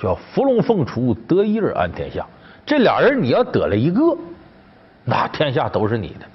[0.00, 2.26] 叫伏龙凤雏，得一人安天下。
[2.66, 4.16] 这俩人你要得了一个，
[5.04, 6.26] 那天下都是你的。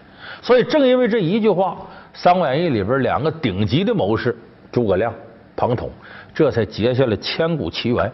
[0.41, 1.75] 所以正因为这一句话，
[2.21, 4.37] 《三国演义》里边两个顶级的谋士
[4.69, 5.13] 诸葛亮、
[5.55, 5.89] 庞统，
[6.33, 8.11] 这才结下了千古奇缘。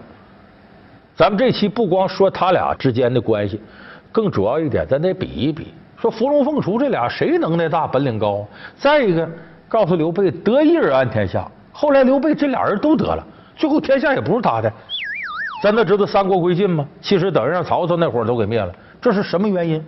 [1.16, 3.60] 咱们这期不光说他俩之间的关系，
[4.12, 8.48] 更主要一点，咱得比一比，说伏龙凤雏这俩谁能耐大、本领高？
[8.78, 9.28] 再一个。
[9.68, 11.50] 告诉刘备得一人安天下。
[11.72, 13.26] 后来刘备这俩人都得了，
[13.58, 14.72] 最后天下也不是他的。
[15.64, 16.88] 咱都知道三国归晋吗？
[17.02, 18.72] 其实等于让曹操那会儿都给灭了。
[19.02, 19.84] 这是什么原因？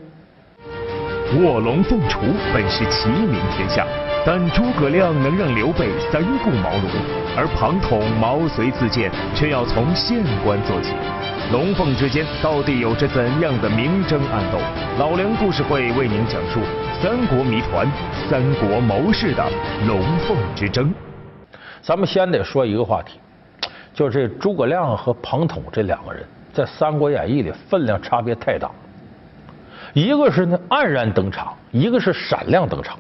[1.44, 3.86] 卧龙凤雏本是齐名天下，
[4.28, 6.90] 但诸葛亮能让刘备三顾茅庐，
[7.38, 10.92] 而庞统毛遂自荐，却要从县官做起。
[11.54, 14.60] 龙凤之间到底有着怎样的明争暗斗？
[15.00, 16.60] 老梁故事会为您讲述
[17.02, 17.90] 三国谜团、
[18.30, 19.50] 三国谋士的
[19.88, 20.94] 龙凤之争。
[21.82, 23.22] 咱们先得说一个话题，
[23.94, 28.70] 就是诸葛亮和庞统这两个人在《三国演义》里分量差别太大。
[29.94, 33.00] 一个是呢黯然登场，一个是闪亮登场。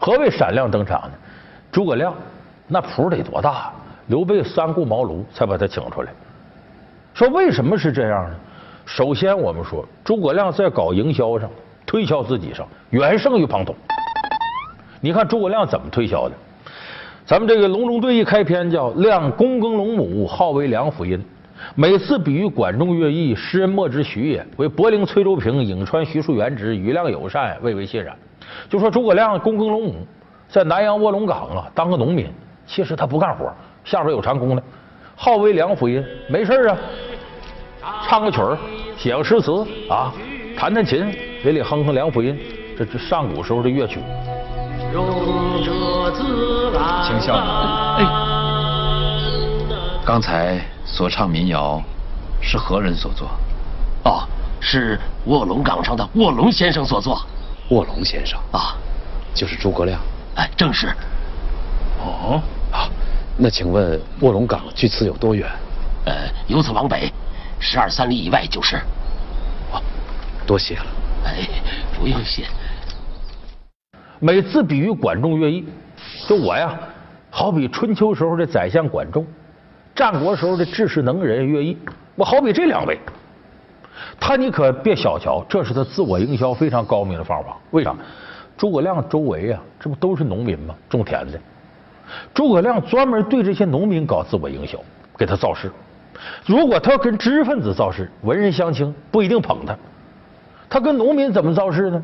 [0.00, 1.10] 何谓闪亮登场呢？
[1.70, 2.14] 诸葛亮
[2.66, 3.70] 那谱得多大？
[4.06, 6.10] 刘备三顾茅庐才把他请出来。
[7.12, 8.36] 说为什么是这样呢？
[8.86, 11.50] 首先，我们说诸葛亮在搞营销上、
[11.84, 13.76] 推销自己上远胜于庞统。
[15.02, 16.34] 你看诸葛亮怎么推销的？
[17.26, 21.22] 咱们这个隆中对一开篇叫“亮躬耕龙母，号为梁甫音”，
[21.76, 24.44] 每次比喻管仲、乐毅，诗人莫之许也。
[24.56, 28.16] 为柏陵崔州平，颍川徐庶元直，与亮友善，蔚为谢然。
[28.68, 30.06] 就说诸葛亮躬耕龙亩，
[30.48, 32.32] 在南阳卧龙岗啊当个农民，
[32.66, 33.52] 其实他不干活，
[33.84, 34.62] 下边有长工的，
[35.16, 36.76] 号为梁甫音，没事啊。
[38.06, 38.58] 唱个曲儿，
[38.96, 40.12] 写个诗词啊，
[40.56, 41.10] 弹弹琴，
[41.42, 42.38] 嘴里哼哼梁甫音，
[42.76, 44.00] 这这上古时候的乐曲。
[47.06, 47.34] 请笑。
[47.96, 48.04] 哎，
[50.04, 51.80] 刚才所唱民谣
[52.40, 53.28] 是何人所作？
[54.04, 54.22] 哦，
[54.60, 57.20] 是卧龙岗上的卧龙先生所作。
[57.70, 58.76] 卧龙先生啊，
[59.32, 60.00] 就是诸葛亮。
[60.34, 60.88] 哎，正是。
[62.00, 62.90] 哦，好，
[63.36, 65.48] 那请问卧龙岗距此有多远？
[66.04, 67.12] 呃，由此往北。
[67.60, 68.76] 十二三里以外就是。
[69.72, 69.80] 哦，
[70.46, 70.86] 多谢了。
[71.24, 71.46] 哎，
[71.96, 72.44] 不用谢。
[74.18, 75.64] 每次比喻管仲、乐毅，
[76.26, 76.76] 就我呀，
[77.30, 79.24] 好比春秋时候的宰相管仲，
[79.94, 81.78] 战国时候的治世能人乐毅，
[82.16, 82.98] 我好比这两位。
[84.20, 87.56] 他你可别小瞧，这是他自我营销非常高明的方法。
[87.72, 87.96] 为啥？
[88.56, 90.74] 诸葛亮周围啊，这不都是农民吗？
[90.88, 91.40] 种田的。
[92.34, 94.78] 诸葛亮专门对这些农民搞自我营销，
[95.16, 95.72] 给他造势。
[96.44, 99.74] 如果他要跟知识分子造势，文人相轻不一定捧他。
[100.68, 102.02] 他跟农民怎么造势呢？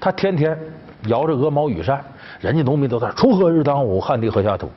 [0.00, 0.56] 他天天
[1.06, 2.02] 摇着鹅毛羽扇，
[2.40, 4.70] 人家农民都在锄禾日当午，汗滴禾下土。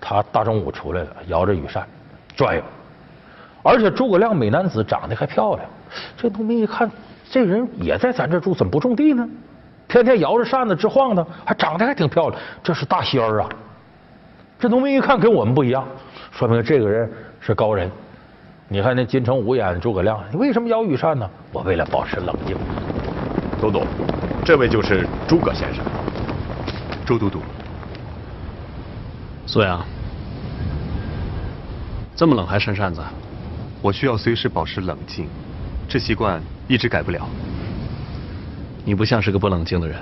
[0.00, 1.86] 他大中午出来了，摇着羽扇
[2.34, 2.62] 转悠。
[3.62, 5.68] 而且诸葛亮美男子长得还漂亮，
[6.16, 6.90] 这农民一看，
[7.30, 9.28] 这人也在咱这住，怎么不种地呢？
[9.88, 13.48] 天天摇着扇子直晃荡，还长得还挺漂亮，这是大仙儿啊！
[14.58, 15.86] 这农民一看跟我们不一样，
[16.32, 17.90] 说明这个人是高人。
[18.68, 21.30] 你看那金城武演诸葛亮，你为什么摇羽扇呢？
[21.52, 22.56] 我为了保持冷静。
[23.60, 23.82] 都督，
[24.44, 25.84] 这位就是诸葛先生。
[27.06, 27.40] 周都督，
[29.46, 29.80] 苏阳，
[32.16, 33.00] 这么冷还扇扇子？
[33.80, 35.28] 我需要随时保持冷静，
[35.88, 37.28] 这习惯一直改不了。
[38.84, 39.96] 你不像是个不冷静的人。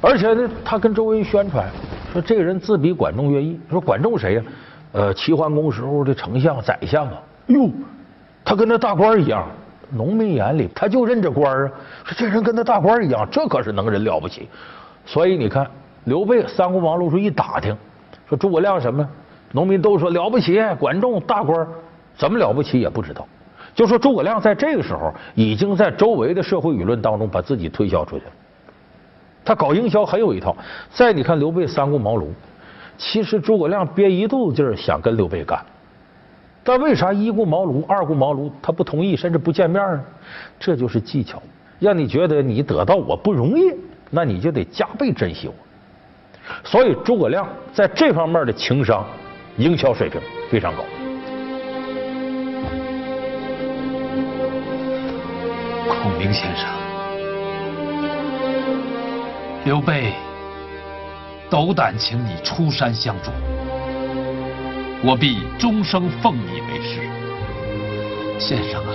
[0.00, 1.66] 而且呢，他跟周围宣传
[2.12, 3.58] 说这个人自比管仲、乐毅。
[3.70, 4.42] 说管仲谁呀？
[4.92, 7.70] 呃，齐桓公时候的丞相、宰相啊，哟，
[8.44, 9.46] 他跟那大官一样。
[9.90, 11.70] 农民眼里他就认这官啊，
[12.04, 14.48] 说这人跟那大官一样，这可是能人了不起。
[15.06, 15.66] 所以你看，
[16.04, 17.76] 刘备三顾茅庐时一打听，
[18.28, 19.08] 说诸葛亮什么？
[19.52, 21.66] 农民都说了不起，管仲大官，
[22.16, 23.26] 怎么了不起也不知道。
[23.74, 28.32] 就说诸葛亮在这个时候已经在周围的社会舆论当中把自己推销出去了。
[29.44, 30.56] 他搞营销很有一套。
[30.90, 32.28] 再你看刘备三顾茅庐。
[32.96, 35.60] 其实诸葛亮憋一肚子劲儿想跟刘备干，
[36.62, 40.04] 但为啥一顾茅庐、二顾茅庐他不同意，甚至不见面呢？
[40.60, 41.42] 这就是技巧，
[41.80, 43.74] 让你觉得你得到我不容易，
[44.10, 45.54] 那你就得加倍珍惜我。
[46.62, 49.04] 所以诸葛亮在这方面的情商、
[49.56, 50.84] 营销水平非常高。
[56.34, 56.68] 先生，
[59.64, 60.12] 刘备。
[61.50, 63.30] 斗胆请你出山相助，
[65.04, 66.98] 我必终生奉你为师。
[68.40, 68.92] 先生啊，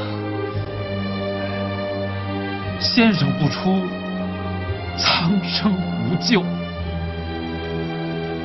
[2.77, 3.79] 先生不出，
[4.97, 6.43] 苍生无救。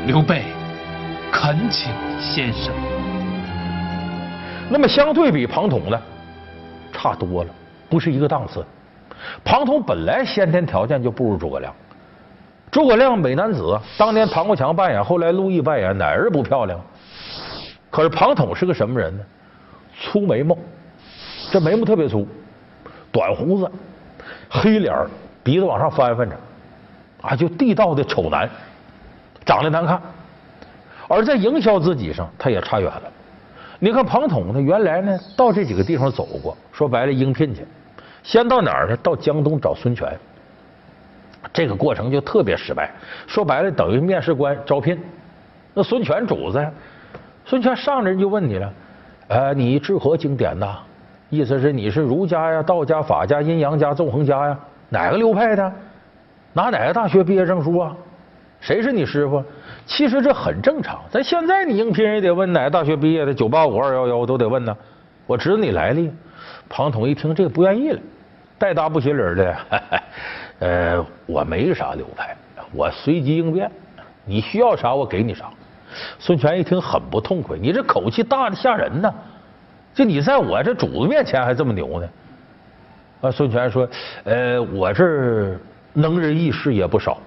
[0.07, 0.45] 刘备，
[1.33, 2.73] 恳请先生。
[4.71, 6.01] 那么相对比庞统呢，
[6.93, 7.51] 差多了，
[7.89, 8.65] 不是一个档次。
[9.45, 11.73] 庞统本来先天条件就不如诸葛亮。
[12.71, 16.81] 诸葛亮美男子，当年庞国强扮演，后来陆毅扮演，哪人不漂亮？
[17.91, 19.23] 可是庞统是个什么人呢？
[20.01, 20.57] 粗眉毛，
[21.53, 22.27] 这眉毛特别粗，
[23.13, 23.71] 短胡子，
[24.51, 24.93] 黑脸
[25.45, 26.37] 鼻子往上翻翻着，
[27.23, 28.49] 啊，就地道的丑男。
[29.47, 30.01] 长得难看，
[31.07, 33.03] 而在营销自己上，他也差远了。
[33.79, 37.65] 你看庞统呢，原来呢到这几个地方走过，说白了应聘去，
[38.25, 38.97] 先到哪儿呢？
[38.97, 40.09] 到江东找孙权。
[41.53, 42.91] 这个过程就特别失败，
[43.27, 44.99] 说白了等于面试官招聘。
[45.75, 46.67] 那孙权主子，
[47.45, 48.73] 孙权上人就问你了，
[49.29, 50.79] 呃，你治何经典呐？
[51.29, 54.59] 意思是你是儒家呀、道家、法家、阴阳家、纵横家呀？
[54.89, 55.73] 哪个流派的？
[56.55, 57.95] 拿哪个大学毕业证书啊？
[58.61, 59.45] 谁是你师傅？
[59.85, 60.99] 其实这很正常。
[61.11, 64.75] 咱现在你应聘也得问哪个大学毕业的，九八五二幺幺都得问呢。
[65.27, 66.11] 我知道你来历。
[66.69, 68.01] 庞统一听这个不愿意了，
[68.65, 69.57] 带搭不写理的。
[70.61, 72.35] 呃，我没啥流派，
[72.73, 73.71] 我随机应变。
[74.25, 75.51] 你需要啥我给你啥。
[76.19, 79.15] 孙权一听很不痛快，你这口气大的吓人呢。
[79.93, 82.09] 就你在我这主子面前还这么牛呢？
[83.21, 83.87] 啊，孙权说，
[84.25, 85.55] 呃，我这
[85.93, 87.19] 能人异士也不少。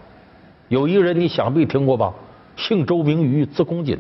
[0.70, 2.12] 有一个人，你想必听过吧？
[2.56, 4.00] 姓周，名瑜，字公瑾。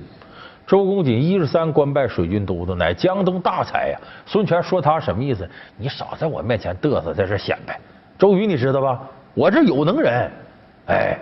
[0.67, 3.97] 周公瑾一十三官拜水军都督，乃江东大才呀。
[4.25, 5.49] 孙权说他什么意思？
[5.77, 7.79] 你少在我面前嘚瑟，在这显摆。
[8.19, 8.99] 周瑜你知道吧？
[9.33, 10.29] 我这有能人，
[10.87, 11.17] 哎，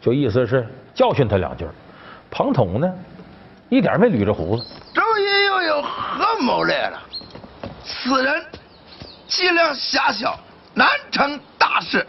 [0.00, 1.64] 就意思是教训他两句。
[2.30, 2.92] 庞统呢，
[3.68, 4.64] 一点没捋着胡子。
[4.92, 7.00] 周瑜又有何谋略了？
[7.84, 8.42] 此人
[9.28, 10.36] 气量狭小，
[10.74, 12.04] 难成大事。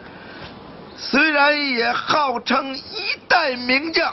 [0.97, 4.11] 虽然也号称一代名将，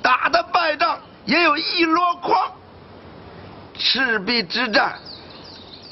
[0.00, 2.52] 打的败仗也有一箩筐。
[3.74, 4.92] 赤壁之战，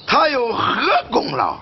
[0.06, 1.58] 他有何功劳？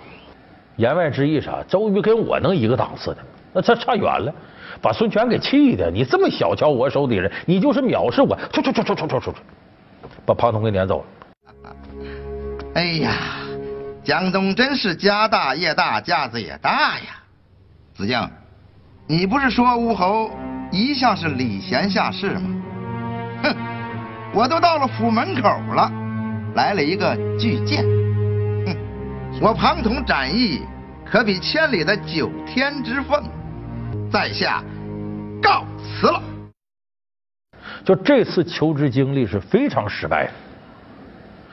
[0.77, 1.63] 言外之意啥？
[1.69, 3.19] 周瑜跟我能一个档次的，
[3.53, 4.35] 那这差远了，
[4.83, 5.91] 把孙权给气的。
[5.91, 8.37] 你这么小瞧我手底人，你就是藐视我！
[8.53, 9.35] 出出出出出出出，
[10.27, 11.07] 把庞统给撵走了。
[12.75, 13.13] 哎呀，
[14.05, 17.23] 江东真是家大业大，架子也大呀！
[17.95, 18.29] 子敬，
[19.07, 20.31] 你不是说吴侯
[20.71, 22.58] 一向是礼贤下士吗？
[23.43, 23.55] 哼，
[24.35, 25.91] 我都到了府门口了，
[26.55, 27.85] 来了一个巨剑。
[28.67, 28.77] 哼，
[29.41, 30.63] 我庞统展翼
[31.05, 33.23] 可比千里的九天之凤。
[34.11, 34.63] 在下
[35.43, 36.23] 告辞了。
[37.85, 40.33] 就这次求职经历是非常失败的，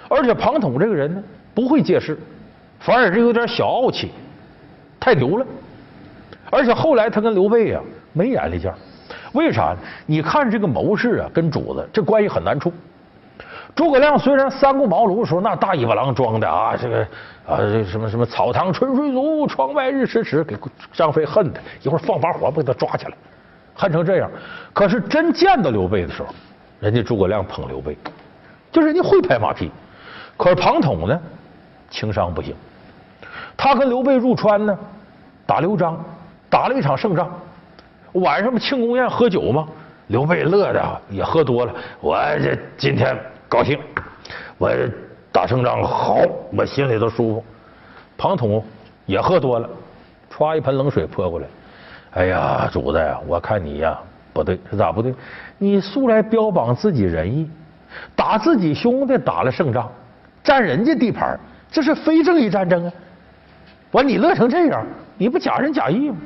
[0.09, 1.21] 而且庞统这个人呢
[1.53, 2.17] 不会借势，
[2.79, 4.11] 反而是有点小傲气，
[4.99, 5.45] 太牛了。
[6.49, 7.81] 而且后来他跟刘备啊
[8.13, 8.77] 没眼力见儿
[9.35, 9.75] 为啥？
[10.07, 12.73] 你看这个谋士啊跟主子这关系很难处。
[13.75, 17.01] 诸葛亮虽然三顾茅庐的时候那大尾巴狼装的啊，这个
[17.45, 20.57] 啊这什么什么草堂春水足，窗外日迟迟，给
[20.93, 23.11] 张飞恨的，一会儿放把火把他抓起来，
[23.75, 24.31] 恨成这样。
[24.73, 26.29] 可是真见到刘备的时候，
[26.79, 27.97] 人家诸葛亮捧刘备，
[28.71, 29.69] 就是人家会拍马屁。
[30.37, 31.19] 可是庞统呢，
[31.89, 32.55] 情商不行，
[33.57, 34.77] 他跟刘备入川呢，
[35.45, 36.01] 打刘璋。
[36.47, 37.29] 打了一场胜仗，
[38.15, 39.67] 晚上不庆功宴喝酒吗？
[40.07, 41.73] 刘备乐的也喝多了。
[41.99, 43.17] 我这今天
[43.49, 43.77] 高兴，
[44.57, 44.71] 我
[45.31, 46.19] 打胜仗好，
[46.55, 47.43] 我心里头舒服。
[48.17, 48.63] 庞统
[49.05, 49.67] 也喝多了，
[50.31, 51.47] 歘一盆冷水泼过来。
[52.11, 53.99] 哎呀，主子呀，我看你呀
[54.31, 55.13] 不对，是咋不对？
[55.57, 57.49] 你素来标榜自己仁义，
[58.15, 59.91] 打自己兄弟打了胜仗，
[60.41, 61.37] 占人家地盘，
[61.69, 62.93] 这是非正义战争啊！
[63.95, 64.85] 完你乐成这样，
[65.17, 66.17] 你不假仁假义吗？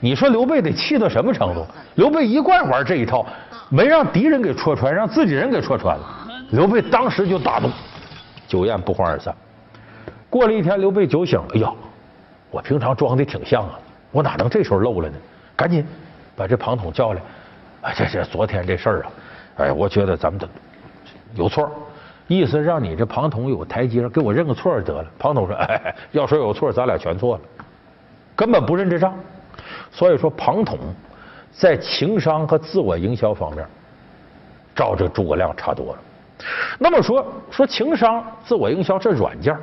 [0.00, 1.64] 你说刘备得气到什么程度？
[1.94, 3.24] 刘备一贯玩这一套，
[3.68, 6.04] 没让敌人给戳穿，让自己人给戳穿了。
[6.50, 7.70] 刘备当时就大怒，
[8.48, 9.32] 酒宴不欢而散。
[10.28, 11.72] 过了一天，刘备酒醒了，哎呀，
[12.50, 13.78] 我平常装的挺像啊，
[14.10, 15.14] 我哪能这时候漏了呢？
[15.54, 15.86] 赶紧
[16.34, 17.22] 把这庞统叫来。
[17.82, 19.06] 哎，这这昨天这事儿啊，
[19.58, 20.48] 哎，我觉得咱们的
[21.34, 21.70] 有错，
[22.38, 25.06] 意思让你这庞统有台阶，给我认个错得了。
[25.18, 27.40] 庞统说， 哎，要说有错，咱俩全错了，
[28.34, 29.14] 根本不认这账。
[29.90, 30.78] 所以说，庞统
[31.50, 33.66] 在情商和自我营销方面，
[34.74, 35.98] 照着诸葛亮差多了。
[36.78, 39.56] 那么说说情商、自我营销这软件，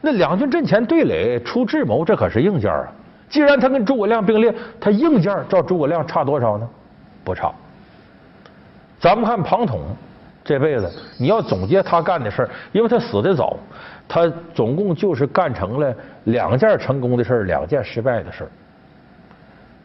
[0.00, 2.86] 那两军阵前对垒出智谋，这可是硬件啊。
[3.28, 6.68] 既然他跟诸葛亮并列，他硬件照诸葛亮差多少呢？
[7.24, 7.50] 不差。
[9.00, 9.80] 咱们看庞统
[10.44, 13.56] 这辈子你要总结他干的事儿，因为他死的早，
[14.08, 18.50] 他总共就是干成了两件成功的事儿，两件失败的事儿，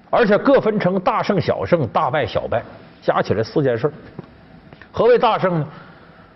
[0.10, 2.64] 而且各分成大胜、小胜、大败、小败，
[3.01, 3.93] 加起来四件事儿。
[4.91, 5.68] 何为大胜呢？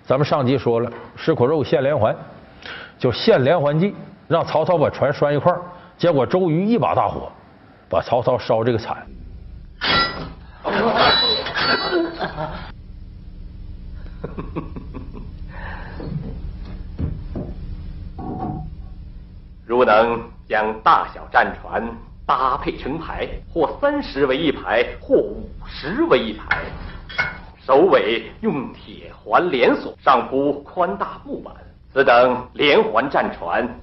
[0.04, 2.16] 咱们上集说了，吃口肉献连环，
[3.00, 3.96] 就献连环计，
[4.28, 5.62] 让曹操把船拴一块儿，
[5.98, 7.32] 结果周瑜一把大火，
[7.90, 8.98] 把曹操烧这个惨。
[19.66, 21.82] 如能将大小战船
[22.26, 26.62] 搭配成排，或三十为一排，或五十为一排，
[27.66, 31.54] 首尾用铁环连锁，上铺宽大木板，
[31.94, 33.80] 此等连环战船，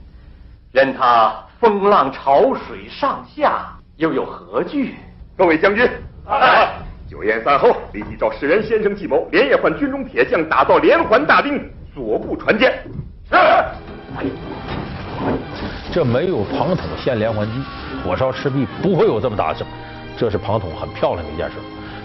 [0.73, 4.95] 任它风浪潮水上下，又有何惧？
[5.37, 5.89] 各位将军，
[6.29, 6.69] 哎，
[7.09, 11.59] 酒宴散后，立即召世人先生计谋，连夜换军中铁匠打造连环大钉，
[11.95, 12.71] 左部船舰。
[13.31, 13.37] 是。
[15.91, 17.53] 这没有庞统献连环计，
[18.05, 19.67] 火烧赤壁不会有这么大的胜。
[20.19, 21.57] 这是庞统很漂亮的一件事。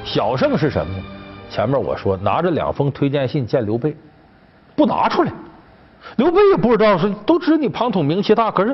[0.05, 1.03] 小胜是什么呢？
[1.49, 3.93] 前面我说拿着两封推荐信见刘备，
[4.73, 5.31] 不拿出来。
[6.15, 8.73] 刘备也不知道是，都知你庞统名气大，可是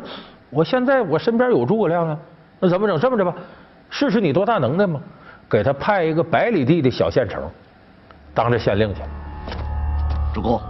[0.51, 2.17] 我现在我身边有诸葛亮啊，
[2.59, 2.99] 那怎么整？
[2.99, 3.33] 这么着吧，
[3.89, 5.01] 试试你多大能耐嘛，
[5.49, 7.49] 给他派一个百里地的小县城，
[8.33, 9.01] 当着县令去。
[10.33, 10.61] 主公，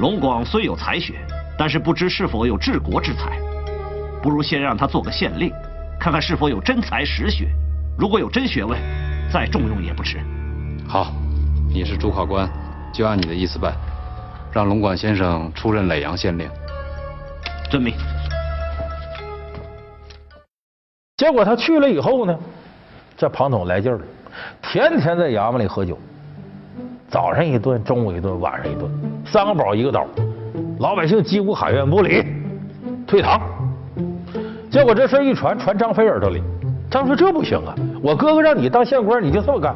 [0.00, 1.14] 龙广虽有才学。
[1.60, 3.36] 但是不知是否有治国之才，
[4.22, 5.52] 不如先让他做个县令，
[5.98, 7.48] 看看是否有真才实学。
[7.98, 8.78] 如果有真学问，
[9.28, 10.20] 再重用也不迟。
[10.86, 11.12] 好，
[11.68, 12.48] 你是主考官，
[12.94, 13.74] 就按你的意思办，
[14.52, 16.48] 让龙广先生出任耒阳县令。
[17.68, 17.92] 遵命。
[21.16, 22.38] 结果他去了以后呢，
[23.18, 24.02] 这庞统来劲儿了，
[24.62, 25.98] 天天在衙门里喝酒，
[27.08, 28.88] 早上一顿，中午一顿，晚上一顿，
[29.26, 30.06] 三个饱一个倒。
[30.78, 32.24] 老百姓几乎喊冤不理，
[33.08, 33.40] 退堂。
[34.70, 36.40] 结果这事一传，传张飞耳朵里，
[36.88, 37.74] 张飞这不行啊！
[38.00, 39.74] 我哥哥让你当县官，你就这么干。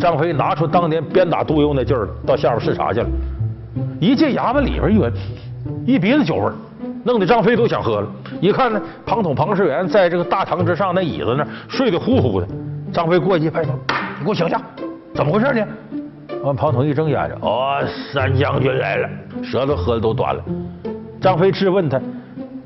[0.00, 3.06] 张飞拿出当年鞭打杜佑那劲儿了，到下边视察去了。
[4.00, 5.12] 一进衙门里边一闻，
[5.86, 6.50] 一鼻子酒味
[7.04, 8.08] 弄得张飞都想喝了。
[8.40, 12.48] 一看呢，庞统、庞士元在这个大堂之上那椅子那睡得呼呼的。
[12.92, 13.72] 张飞过去一拍头
[14.18, 14.60] ：“你给我醒下，
[15.14, 15.66] 怎么回事呢？”
[16.42, 17.82] 完，庞统一睁眼睛，哦，
[18.12, 19.08] 三将军来了，
[19.42, 20.42] 舌头喝的都短了。
[21.20, 22.00] 张飞质问他：“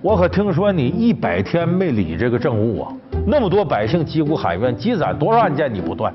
[0.02, 2.92] 我可听说你一百天没理这个政务啊？
[3.26, 6.12] 那么多百姓击鼓喊冤，积攒多少案件你不断？”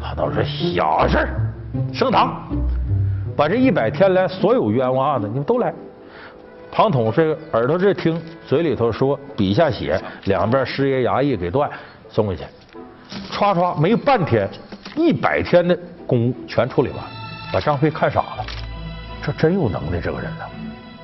[0.00, 1.26] 他都是小事
[1.92, 2.42] 升堂，
[3.36, 5.74] 把这一百天来所有冤枉案子，你们都来。
[6.70, 11.68] 庞统这个耳朵这听，嘴里头说，笔下写，两边师爷衙役给断，
[12.08, 12.44] 送回去，
[13.32, 14.48] 唰唰没半天，
[14.96, 15.78] 一百天的。
[16.06, 17.04] 公务全处理完，
[17.52, 18.46] 把张飞看傻了。
[19.22, 20.44] 这真有能耐，这个人呢，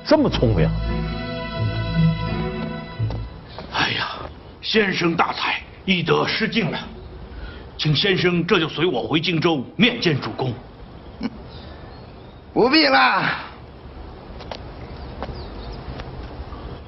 [0.03, 0.67] 这么聪明。
[3.71, 4.17] 哎呀，
[4.63, 6.79] 先生大才，易得失敬了，
[7.77, 10.51] 请先生这就随我回荆州面见主公。
[12.51, 13.23] 不必了，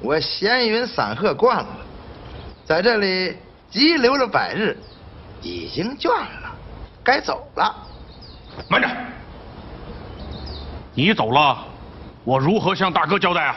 [0.00, 1.66] 我闲云散鹤惯了，
[2.64, 3.36] 在这里
[3.68, 4.76] 急留了百日，
[5.42, 6.54] 已经倦了，
[7.02, 7.74] 该走了。
[8.68, 8.88] 慢着！
[10.94, 11.58] 你走了，
[12.24, 13.56] 我如何向大哥交代啊？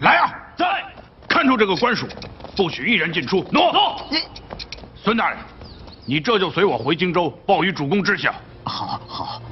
[0.00, 0.32] 来啊！
[0.56, 0.84] 在，
[1.28, 2.06] 看住这个官署，
[2.56, 3.44] 不许一人进出。
[3.50, 3.72] 诺。
[3.72, 4.00] 诺。
[4.10, 4.18] 你，
[4.94, 5.38] 孙大人，
[6.04, 8.34] 你这就随我回荆州，报与主公知晓。
[8.64, 9.42] 好，好。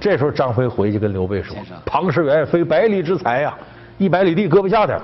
[0.00, 1.56] 这时候张飞回去跟刘备说
[1.86, 3.54] ：“庞士元非百里之才呀，
[3.98, 4.98] 一百里地搁不下他。”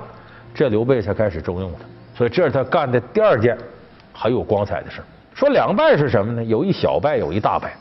[0.53, 1.79] 这刘备才开始重用他。
[2.17, 3.57] 所以这是他干的第二件
[4.11, 5.01] 很有光彩的事
[5.33, 6.43] 说两败是什么呢？
[6.43, 7.73] 有一小败，有一大败。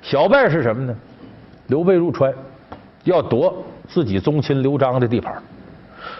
[0.00, 0.96] 小败是什么呢？
[1.66, 2.32] 刘备入川，
[3.04, 5.34] 要夺自己宗亲刘璋的地盘。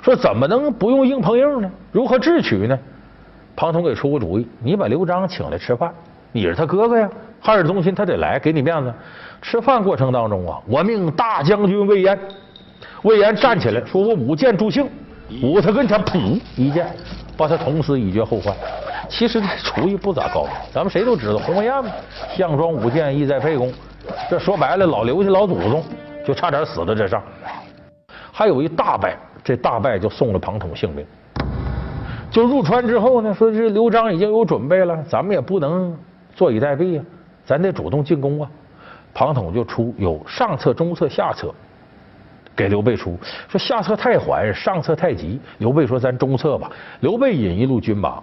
[0.03, 1.71] 说怎么能不用硬碰硬呢？
[1.93, 2.79] 如何智取呢？
[3.55, 5.91] 庞统给出个主意：你把刘璋请来吃饭，
[6.33, 7.09] 你是他哥哥呀，
[7.41, 8.93] 汉室宗亲他得来，给你面子。
[9.41, 12.19] 吃饭过程当中啊，我命大将军魏延，
[13.03, 14.89] 魏延站起来说：“我舞剑助兴。”
[15.43, 16.87] 舞他跟前，噗一剑，
[17.37, 18.55] 把他捅死，以绝后患。
[19.09, 21.91] 其实这厨艺不咋高，咱们谁都知道，鸿门宴嘛，
[22.37, 23.73] 项庄舞剑，意在沛公。
[24.31, 25.83] 这说白了，老刘家老祖宗
[26.25, 27.21] 就差点死在这上。
[28.33, 31.05] 还有一大败，这大败就送了庞统性命。
[32.31, 35.97] 就入川之后呢，说这刘璋已经有准备了，咱们也不能
[36.35, 37.05] 坐以待毙啊，
[37.45, 38.49] 咱得主动进攻啊。
[39.13, 41.53] 庞统就出有上策、中策、下策，
[42.57, 43.17] 给刘备出
[43.49, 45.39] 说下策太缓，上策太急。
[45.59, 46.71] 刘备说咱中策吧。
[47.01, 48.23] 刘备引一路军马。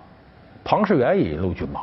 [0.66, 1.82] 庞士元也一路军马，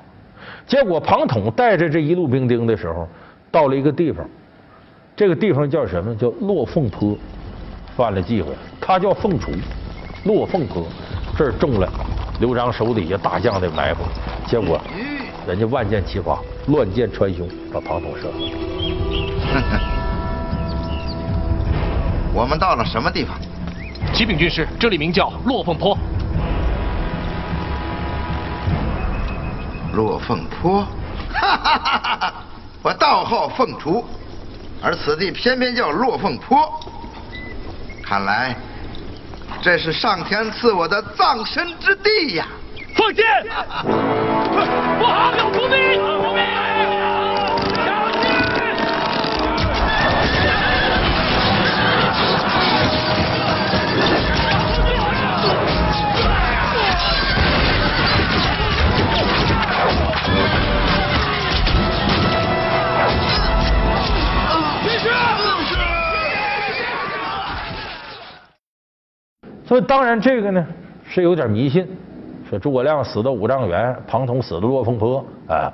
[0.66, 3.06] 结果庞统带着这一路兵丁的时候，
[3.50, 4.26] 到了一个地方，
[5.14, 6.16] 这个地方叫什么？
[6.16, 7.14] 叫落凤坡，
[7.94, 8.54] 犯了忌讳。
[8.80, 9.52] 他叫凤雏，
[10.24, 10.86] 落凤坡
[11.36, 11.86] 这儿中了
[12.40, 14.02] 刘璋手底下大将的埋伏，
[14.46, 14.80] 结果
[15.46, 19.80] 人家万箭齐发，乱箭穿胸，把庞统射死了。
[22.32, 23.36] 我们到了什么地方？
[24.12, 25.96] 启禀军师，这里名叫落凤坡。
[29.92, 30.82] 落凤坡，
[31.32, 32.34] 哈哈哈哈哈！
[32.82, 34.04] 我道号凤雏，
[34.82, 36.80] 而此地偏偏叫落凤坡，
[38.02, 38.56] 看来
[39.60, 42.46] 这是上天赐我的葬身之地呀！
[42.96, 43.24] 放箭！
[44.98, 45.52] 不好，有！
[45.52, 46.19] 伏兵！
[69.70, 70.66] 所以当然这个呢
[71.08, 71.86] 是有点迷信，
[72.48, 75.72] 说诸葛亮死的五丈原，庞统死的落凤坡啊。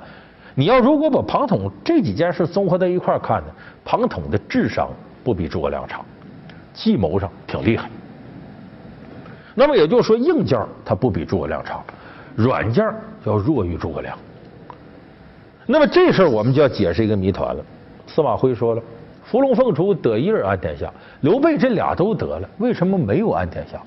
[0.53, 3.47] 你要如果把庞统这几件事综合在一块看呢，
[3.83, 4.87] 庞统的智商
[5.23, 6.01] 不比诸葛亮差，
[6.75, 7.89] 计谋上挺厉害。
[9.55, 11.83] 那么也就是说，硬件他不比诸葛亮差，
[12.35, 12.85] 软件
[13.23, 14.15] 要弱于诸葛亮。
[15.65, 17.65] 那么这事儿我们就要解释一个谜团了。
[18.05, 18.81] 司马徽说了。
[19.29, 23.77] 伏龙凤雏得一人安天下，刘备这俩都得了，为什么没有安天下？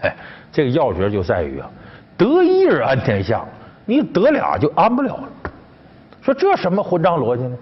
[0.00, 0.16] 哎，
[0.50, 1.70] 这个要诀就在于啊，
[2.16, 3.44] 得一人安天下，
[3.84, 5.28] 你得俩就安不了了。
[6.22, 7.56] 说这什么混账逻辑呢？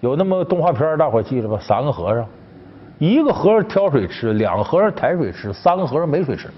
[0.00, 1.56] 有那么动画片大伙记着吧？
[1.62, 2.26] 三个和尚，
[2.98, 6.48] 一个和尚挑水吃，两个和尚抬水吃，三个和尚没水吃，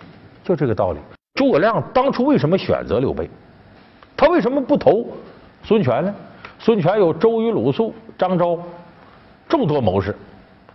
[0.43, 0.99] 就这个道理。
[1.35, 3.29] 诸葛亮当初为什么选择刘备？
[4.17, 5.07] 他为什么不投
[5.63, 6.15] 孙权呢？
[6.59, 8.59] 孙权有周瑜、鲁肃、张昭。
[9.49, 10.15] 众多谋士，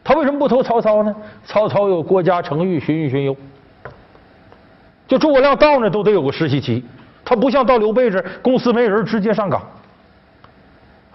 [0.04, 1.16] 他为什么不投曹操呢？
[1.46, 3.36] 曹操有郭嘉、程昱、荀彧、荀攸，
[5.08, 6.84] 就诸葛亮到那都得有个实习期，
[7.26, 9.62] 他不像到刘备这公司没人直接上岗，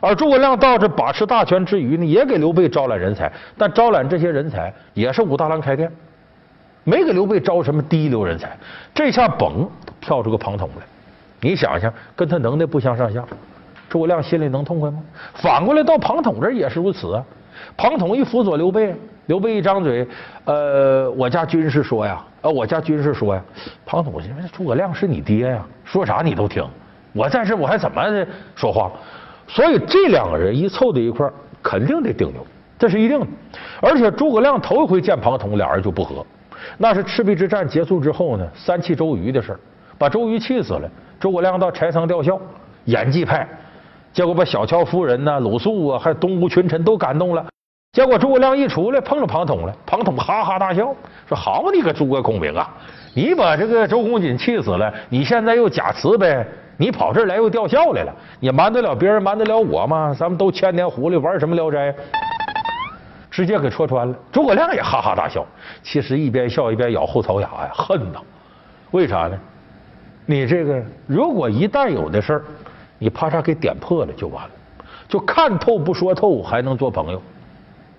[0.01, 5.91] 而诸葛亮到这把持大权之余呢，也给刘备招揽人才，但招揽这些人才也是武大郎开店，
[6.85, 8.57] 没给刘备招什么第一流人才。
[8.95, 9.67] 这下嘣
[10.01, 10.85] 跳出个庞统来，
[11.41, 13.25] 你想想，跟他能耐不相上下，
[13.89, 15.03] 诸葛亮心里能痛快吗？
[15.35, 17.25] 反过来到庞统这也是如此啊。
[17.77, 18.95] 庞统一辅佐刘备，
[19.27, 20.07] 刘备一张嘴，
[20.45, 23.43] 呃，我家军师说呀，呃，我家军师说呀，
[23.85, 26.65] 庞统认为诸葛亮是你爹呀，说啥你都听，
[27.13, 28.03] 我在这我还怎么
[28.55, 28.91] 说话？
[29.49, 31.29] 所以这两个人一凑在一块
[31.63, 32.45] 肯定得顶牛，
[32.79, 33.27] 这是一定的。
[33.81, 36.25] 而且诸葛亮头一回见庞统，俩人就不和，
[36.79, 39.57] 那是赤壁之战结束之后呢，三气周瑜的事
[39.99, 40.91] 把周瑜气死了。
[41.19, 42.39] 诸葛亮到柴桑吊孝，
[42.85, 43.49] 演技派。
[44.17, 47.47] 结果把小乔夫人呢、鲁肃啊，还有东吴群臣都感动了。
[47.93, 50.87] 结果诸葛亮一出来碰着庞统了，庞统哈哈大笑，
[51.29, 52.67] 说：“好你个诸葛孔明啊，
[53.13, 56.43] 你把这个周公瑾气死了，你现在又假慈悲，
[56.79, 60.17] 你跑这儿来又吊孝来了，你瞒得了别人，瞒得了我吗？
[60.19, 61.95] 咱们都千年狐狸，玩什么聊斋？”
[63.31, 64.17] 直接给戳穿了。
[64.33, 65.45] 诸葛亮也哈哈大笑，
[65.83, 68.19] 其实一边笑一边咬后槽牙呀，恨呐！
[68.93, 69.39] 为啥呢？
[70.25, 72.45] 你这个如果一旦有的事儿。
[72.99, 74.51] 你啪嚓给点破了就完了，
[75.09, 77.21] 就看透不说透还能做朋友。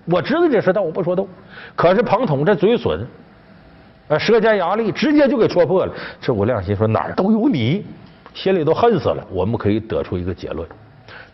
[0.06, 1.28] 我知道这事，但我不说透。
[1.76, 3.06] 可是庞统这嘴损，
[4.08, 5.94] 呃，舌尖牙利，直接就给戳破了。
[6.22, 7.86] 这我亮心说哪儿都有你，
[8.34, 9.26] 心里都恨死了。
[9.30, 10.68] 我们可以得出一个结论：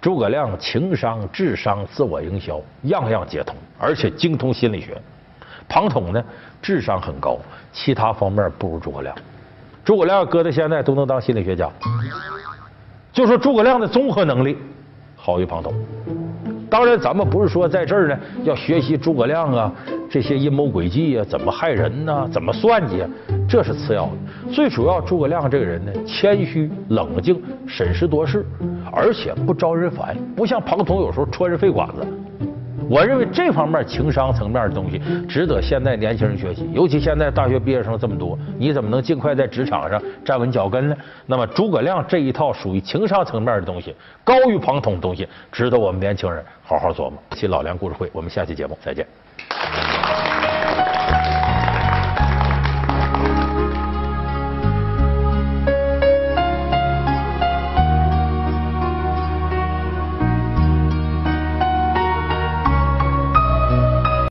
[0.02, 5.00] 诸葛亮情商、智商、自我营销样样皆通，而且精通心理学。
[5.70, 6.24] 庞统呢，
[6.62, 7.38] 智商很高，
[7.72, 9.16] 其他方面不如诸葛亮。
[9.86, 11.70] 诸葛亮搁到现在都能当心理学家。
[13.14, 14.58] 就说诸葛亮的综合能力
[15.16, 15.72] 好于庞统，
[16.68, 19.72] 当然咱们不是说在这儿呢要学习诸葛亮啊
[20.10, 23.10] 这些阴谋诡计呀怎么害人呢怎么算计啊
[23.48, 28.44] 这是次要的，最主要诸葛亮这个人呢谦虚冷静审时度势，
[28.92, 32.08] 而且不招人烦，不像庞统有时候戳人肺管子。
[32.90, 40.96] 我认为这方面情商层面的东西值得现在年轻人学习，尤其现在大学毕业生这么多，你怎么能尽快在职场上站稳脚跟呢？
[41.26, 47.14] 那么诸葛亮这一套属于情商层面的东西，高于庞统的东西，值得我们年轻人好好琢磨。
[47.32, 49.06] 期老梁故事会，我们下期节目再见。